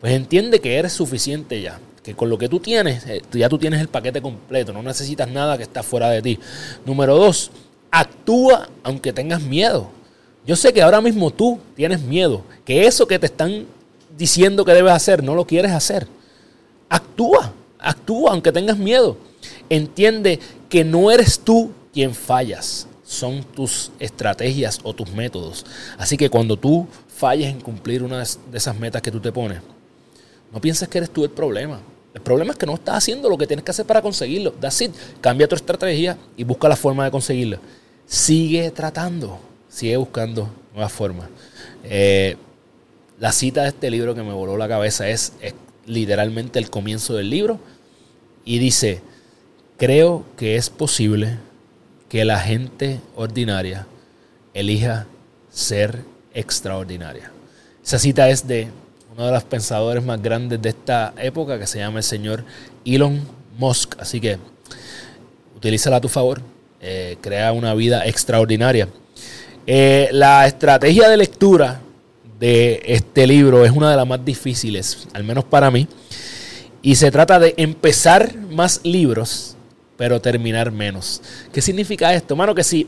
Pues 0.00 0.12
entiende 0.14 0.60
que 0.60 0.76
eres 0.76 0.92
suficiente 0.92 1.60
ya. 1.60 1.78
Que 2.02 2.14
con 2.14 2.30
lo 2.30 2.38
que 2.38 2.48
tú 2.48 2.60
tienes, 2.60 3.04
eh, 3.06 3.20
ya 3.32 3.48
tú 3.48 3.58
tienes 3.58 3.80
el 3.80 3.88
paquete 3.88 4.22
completo. 4.22 4.72
No 4.72 4.82
necesitas 4.82 5.28
nada 5.28 5.56
que 5.58 5.64
está 5.64 5.82
fuera 5.82 6.08
de 6.08 6.22
ti. 6.22 6.38
Número 6.86 7.16
dos, 7.16 7.50
actúa 7.90 8.68
aunque 8.82 9.12
tengas 9.12 9.42
miedo. 9.42 9.90
Yo 10.46 10.56
sé 10.56 10.72
que 10.72 10.80
ahora 10.80 11.02
mismo 11.02 11.30
tú 11.30 11.58
tienes 11.76 12.00
miedo. 12.00 12.42
Que 12.64 12.86
eso 12.86 13.06
que 13.06 13.18
te 13.18 13.26
están 13.26 13.66
diciendo 14.16 14.64
que 14.64 14.72
debes 14.72 14.92
hacer, 14.92 15.22
no 15.22 15.34
lo 15.34 15.46
quieres 15.46 15.72
hacer. 15.72 16.06
Actúa, 16.88 17.52
actúa 17.78 18.32
aunque 18.32 18.52
tengas 18.52 18.78
miedo. 18.78 19.18
Entiende 19.68 20.40
que 20.70 20.84
no 20.84 21.10
eres 21.10 21.40
tú 21.40 21.72
quien 21.92 22.14
fallas 22.14 22.86
son 23.10 23.42
tus 23.42 23.90
estrategias 23.98 24.78
o 24.84 24.94
tus 24.94 25.10
métodos. 25.10 25.66
Así 25.98 26.16
que 26.16 26.30
cuando 26.30 26.56
tú 26.56 26.86
falles 27.20 27.48
en 27.48 27.60
cumplir 27.60 28.02
una 28.02 28.18
de 28.18 28.58
esas 28.58 28.78
metas 28.78 29.02
que 29.02 29.10
tú 29.10 29.20
te 29.20 29.30
pones, 29.30 29.60
no 30.52 30.60
pienses 30.60 30.88
que 30.88 30.98
eres 30.98 31.10
tú 31.10 31.22
el 31.22 31.30
problema. 31.30 31.80
El 32.12 32.22
problema 32.22 32.52
es 32.52 32.58
que 32.58 32.66
no 32.66 32.74
estás 32.74 32.96
haciendo 32.96 33.28
lo 33.28 33.38
que 33.38 33.46
tienes 33.46 33.64
que 33.64 33.70
hacer 33.70 33.86
para 33.86 34.02
conseguirlo. 34.02 34.52
That's 34.52 34.80
it. 34.80 34.92
Cambia 35.20 35.46
tu 35.46 35.54
estrategia 35.54 36.16
y 36.36 36.42
busca 36.42 36.68
la 36.68 36.74
forma 36.74 37.04
de 37.04 37.10
conseguirlo. 37.12 37.58
Sigue 38.06 38.70
tratando, 38.72 39.38
sigue 39.68 39.96
buscando 39.96 40.50
nuevas 40.72 40.92
formas. 40.92 41.28
Eh, 41.84 42.36
la 43.20 43.30
cita 43.30 43.62
de 43.62 43.68
este 43.68 43.90
libro 43.90 44.14
que 44.14 44.22
me 44.22 44.32
voló 44.32 44.56
la 44.56 44.66
cabeza 44.66 45.08
es, 45.08 45.34
es 45.40 45.54
literalmente 45.86 46.58
el 46.58 46.68
comienzo 46.68 47.14
del 47.14 47.30
libro 47.30 47.60
y 48.44 48.58
dice, 48.58 49.02
creo 49.76 50.24
que 50.36 50.56
es 50.56 50.68
posible 50.68 51.38
que 52.08 52.24
la 52.24 52.40
gente 52.40 53.00
ordinaria 53.14 53.86
elija 54.52 55.06
ser 55.52 56.00
extraordinaria. 56.40 57.30
Esa 57.84 57.98
cita 57.98 58.28
es 58.28 58.46
de 58.46 58.68
uno 59.14 59.26
de 59.26 59.32
los 59.32 59.44
pensadores 59.44 60.04
más 60.04 60.20
grandes 60.20 60.60
de 60.60 60.70
esta 60.70 61.14
época, 61.18 61.58
que 61.58 61.66
se 61.66 61.78
llama 61.78 61.98
el 61.98 62.04
señor 62.04 62.44
Elon 62.84 63.20
Musk. 63.58 63.96
Así 63.98 64.20
que 64.20 64.38
utilízala 65.56 65.96
a 65.96 66.00
tu 66.00 66.08
favor, 66.08 66.40
eh, 66.80 67.16
crea 67.20 67.52
una 67.52 67.74
vida 67.74 68.06
extraordinaria. 68.06 68.88
Eh, 69.66 70.08
la 70.12 70.46
estrategia 70.46 71.08
de 71.08 71.16
lectura 71.16 71.80
de 72.38 72.82
este 72.84 73.26
libro 73.26 73.64
es 73.64 73.70
una 73.70 73.90
de 73.90 73.96
las 73.96 74.06
más 74.06 74.24
difíciles, 74.24 75.06
al 75.12 75.24
menos 75.24 75.44
para 75.44 75.70
mí. 75.70 75.86
Y 76.82 76.94
se 76.94 77.10
trata 77.10 77.38
de 77.38 77.54
empezar 77.56 78.34
más 78.36 78.80
libros 78.84 79.56
pero 80.00 80.18
terminar 80.18 80.72
menos. 80.72 81.20
¿Qué 81.52 81.60
significa 81.60 82.14
esto? 82.14 82.34
Mano, 82.34 82.54
que 82.54 82.64
si 82.64 82.86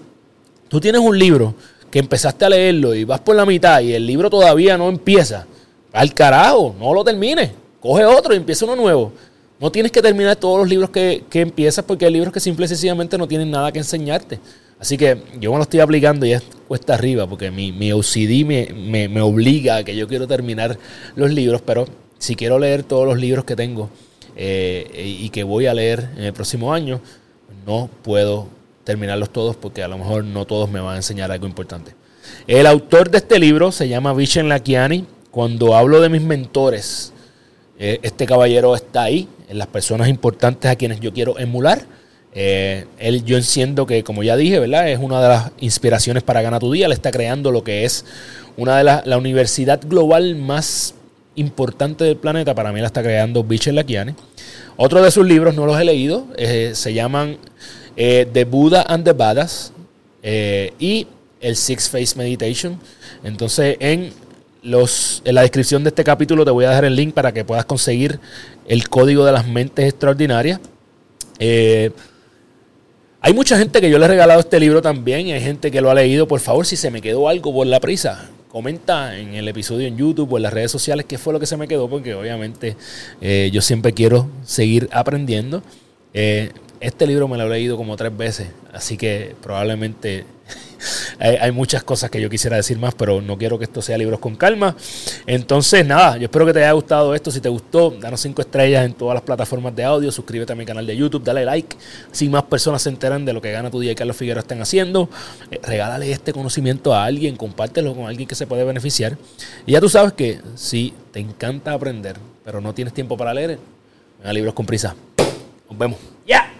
tú 0.66 0.80
tienes 0.80 1.02
un 1.02 1.18
libro 1.18 1.54
que 1.92 2.00
empezaste 2.00 2.44
a 2.44 2.48
leerlo 2.48 2.94
y 2.94 3.04
vas 3.04 3.20
por 3.20 3.36
la 3.36 3.46
mitad 3.46 3.80
y 3.80 3.92
el 3.92 4.04
libro 4.04 4.28
todavía 4.28 4.76
no 4.76 4.88
empieza, 4.88 5.46
al 5.92 6.12
carajo, 6.12 6.74
no 6.80 6.92
lo 6.92 7.04
termines. 7.04 7.50
Coge 7.80 8.04
otro 8.04 8.34
y 8.34 8.38
empieza 8.38 8.64
uno 8.64 8.74
nuevo. 8.74 9.12
No 9.60 9.70
tienes 9.70 9.92
que 9.92 10.02
terminar 10.02 10.34
todos 10.36 10.58
los 10.58 10.68
libros 10.68 10.90
que, 10.90 11.22
que 11.28 11.40
empiezas 11.40 11.84
porque 11.84 12.06
hay 12.06 12.12
libros 12.12 12.32
que 12.32 12.40
simple 12.40 12.64
y 12.64 12.68
sencillamente 12.68 13.16
no 13.16 13.28
tienen 13.28 13.50
nada 13.50 13.70
que 13.70 13.78
enseñarte. 13.78 14.40
Así 14.80 14.96
que 14.96 15.22
yo 15.38 15.52
me 15.52 15.58
lo 15.58 15.62
estoy 15.62 15.80
aplicando 15.80 16.26
y 16.26 16.32
es 16.32 16.42
cuesta 16.66 16.94
arriba 16.94 17.28
porque 17.28 17.50
mi, 17.50 17.70
mi 17.70 17.92
OCD 17.92 18.44
me, 18.44 19.08
me 19.08 19.20
obliga 19.20 19.76
a 19.76 19.84
que 19.84 19.94
yo 19.94 20.08
quiero 20.08 20.26
terminar 20.26 20.78
los 21.14 21.30
libros, 21.30 21.62
pero 21.62 21.86
si 22.18 22.34
quiero 22.34 22.58
leer 22.58 22.82
todos 22.82 23.06
los 23.06 23.18
libros 23.18 23.44
que 23.44 23.54
tengo, 23.54 23.90
eh, 24.34 25.18
y 25.20 25.28
que 25.28 25.44
voy 25.44 25.66
a 25.66 25.74
leer 25.74 26.08
en 26.16 26.24
el 26.24 26.32
próximo 26.32 26.72
año, 26.72 27.00
no 27.66 27.90
puedo 28.02 28.48
terminarlos 28.84 29.30
todos 29.30 29.56
porque 29.56 29.82
a 29.82 29.88
lo 29.88 29.98
mejor 29.98 30.24
no 30.24 30.44
todos 30.44 30.70
me 30.70 30.80
van 30.80 30.94
a 30.94 30.96
enseñar 30.96 31.30
algo 31.30 31.46
importante. 31.46 31.94
El 32.46 32.66
autor 32.66 33.10
de 33.10 33.18
este 33.18 33.38
libro 33.38 33.72
se 33.72 33.88
llama 33.88 34.12
Vishen 34.12 34.48
Lakiani. 34.48 35.06
Cuando 35.30 35.74
hablo 35.74 36.00
de 36.00 36.08
mis 36.08 36.22
mentores, 36.22 37.12
eh, 37.78 37.98
este 38.02 38.26
caballero 38.26 38.74
está 38.74 39.02
ahí, 39.02 39.28
en 39.48 39.58
las 39.58 39.66
personas 39.66 40.08
importantes 40.08 40.70
a 40.70 40.76
quienes 40.76 41.00
yo 41.00 41.12
quiero 41.12 41.38
emular. 41.38 41.82
Eh, 42.34 42.86
él, 42.98 43.24
yo 43.24 43.36
entiendo 43.36 43.86
que, 43.86 44.02
como 44.04 44.22
ya 44.22 44.36
dije, 44.36 44.58
¿verdad? 44.58 44.88
Es 44.88 44.98
una 44.98 45.20
de 45.22 45.28
las 45.28 45.50
inspiraciones 45.60 46.22
para 46.22 46.42
Gana 46.42 46.58
tu 46.58 46.72
Día. 46.72 46.86
Él 46.86 46.92
está 46.92 47.10
creando 47.10 47.50
lo 47.50 47.64
que 47.64 47.84
es 47.84 48.04
una 48.56 48.76
de 48.76 48.84
las 48.84 49.06
la 49.06 49.18
universidad 49.18 49.80
global 49.86 50.36
más 50.36 50.94
importante 51.34 52.04
del 52.04 52.16
planeta, 52.16 52.54
para 52.54 52.72
mí 52.72 52.80
la 52.80 52.86
está 52.86 53.02
creando 53.02 53.44
Bichel 53.44 53.74
Lakiani. 53.74 54.14
Otro 54.76 55.02
de 55.02 55.10
sus 55.10 55.26
libros, 55.26 55.54
no 55.54 55.66
los 55.66 55.80
he 55.80 55.84
leído, 55.84 56.26
eh, 56.36 56.72
se 56.74 56.94
llaman 56.94 57.38
eh, 57.96 58.28
The 58.32 58.44
Buddha 58.44 58.84
and 58.88 59.04
the 59.04 59.12
Badass 59.12 59.72
eh, 60.22 60.72
y 60.78 61.06
el 61.40 61.56
Six 61.56 61.88
Face 61.88 62.16
Meditation. 62.16 62.78
Entonces, 63.24 63.76
en, 63.80 64.12
los, 64.62 65.22
en 65.24 65.34
la 65.34 65.42
descripción 65.42 65.82
de 65.84 65.88
este 65.88 66.04
capítulo 66.04 66.44
te 66.44 66.50
voy 66.50 66.64
a 66.64 66.70
dejar 66.70 66.84
el 66.84 66.94
link 66.94 67.14
para 67.14 67.32
que 67.32 67.44
puedas 67.44 67.64
conseguir 67.64 68.20
el 68.66 68.88
código 68.88 69.24
de 69.24 69.32
las 69.32 69.46
mentes 69.46 69.86
extraordinarias. 69.88 70.60
hay 71.40 73.32
mucha 73.34 73.58
gente 73.58 73.80
que 73.80 73.90
yo 73.90 73.98
le 73.98 74.04
he 74.04 74.08
regalado 74.08 74.40
este 74.40 74.60
libro 74.60 74.80
también 74.82 75.26
y 75.26 75.32
hay 75.32 75.40
gente 75.40 75.70
que 75.70 75.80
lo 75.80 75.90
ha 75.90 75.94
leído. 75.94 76.28
Por 76.28 76.40
favor, 76.40 76.66
si 76.66 76.76
se 76.76 76.90
me 76.90 77.02
quedó 77.02 77.28
algo 77.28 77.52
por 77.52 77.66
la 77.66 77.80
prisa, 77.80 78.30
comenta 78.52 79.18
en 79.18 79.32
el 79.32 79.48
episodio 79.48 79.88
en 79.88 79.96
YouTube 79.96 80.30
o 80.30 80.36
en 80.36 80.42
las 80.42 80.52
redes 80.52 80.70
sociales 80.70 81.06
qué 81.08 81.16
fue 81.16 81.32
lo 81.32 81.40
que 81.40 81.46
se 81.46 81.56
me 81.56 81.66
quedó, 81.66 81.88
porque 81.88 82.14
obviamente 82.14 82.76
eh, 83.22 83.48
yo 83.50 83.62
siempre 83.62 83.94
quiero 83.94 84.28
seguir 84.44 84.90
aprendiendo. 84.92 85.62
Eh, 86.12 86.50
este 86.82 87.06
libro 87.06 87.28
me 87.28 87.38
lo 87.38 87.44
he 87.44 87.48
leído 87.48 87.76
como 87.76 87.96
tres 87.96 88.14
veces, 88.16 88.48
así 88.72 88.96
que 88.96 89.36
probablemente 89.40 90.24
hay, 91.18 91.52
muchas 91.52 91.84
cosas 91.84 92.10
que 92.10 92.20
yo 92.20 92.28
quisiera 92.28 92.56
decir 92.56 92.78
más, 92.78 92.94
pero 92.94 93.20
no 93.20 93.38
quiero 93.38 93.58
que 93.58 93.64
esto 93.64 93.80
sea 93.82 93.96
libros 93.96 94.18
con 94.18 94.36
calma. 94.36 94.76
Entonces, 95.26 95.86
nada, 95.86 96.16
yo 96.16 96.24
espero 96.24 96.46
que 96.46 96.52
te 96.52 96.60
haya 96.60 96.72
gustado 96.72 97.14
esto. 97.14 97.30
Si 97.30 97.40
te 97.40 97.48
gustó, 97.48 97.90
danos 97.90 98.20
cinco 98.20 98.42
estrellas 98.42 98.84
en 98.84 98.94
todas 98.94 99.14
las 99.14 99.22
plataformas 99.22 99.74
de 99.74 99.84
audio. 99.84 100.10
Suscríbete 100.10 100.52
a 100.52 100.56
mi 100.56 100.64
canal 100.64 100.86
de 100.86 100.96
YouTube, 100.96 101.22
dale 101.22 101.44
like. 101.44 101.76
Si 102.10 102.28
más 102.28 102.42
personas 102.44 102.82
se 102.82 102.88
enteran 102.88 103.24
de 103.24 103.32
lo 103.32 103.40
que 103.40 103.52
Gana 103.52 103.70
tu 103.70 103.80
Día 103.80 103.92
y 103.92 103.94
Carlos 103.94 104.16
Figueroa 104.16 104.42
están 104.42 104.60
haciendo, 104.60 105.08
eh, 105.50 105.60
regálale 105.62 106.10
este 106.10 106.32
conocimiento 106.32 106.94
a 106.94 107.04
alguien, 107.04 107.36
compártelo 107.36 107.94
con 107.94 108.06
alguien 108.06 108.28
que 108.28 108.34
se 108.34 108.46
puede 108.46 108.64
beneficiar. 108.64 109.16
Y 109.66 109.72
ya 109.72 109.80
tú 109.80 109.88
sabes 109.88 110.12
que 110.14 110.40
si 110.56 110.92
te 111.12 111.20
encanta 111.20 111.72
aprender, 111.72 112.16
pero 112.44 112.60
no 112.60 112.74
tienes 112.74 112.92
tiempo 112.92 113.16
para 113.16 113.32
leer, 113.32 113.58
venga 114.18 114.32
libros 114.32 114.54
con 114.54 114.66
prisa. 114.66 114.96
Nos 115.68 115.78
vemos. 115.78 115.98
¡Ya! 116.26 116.52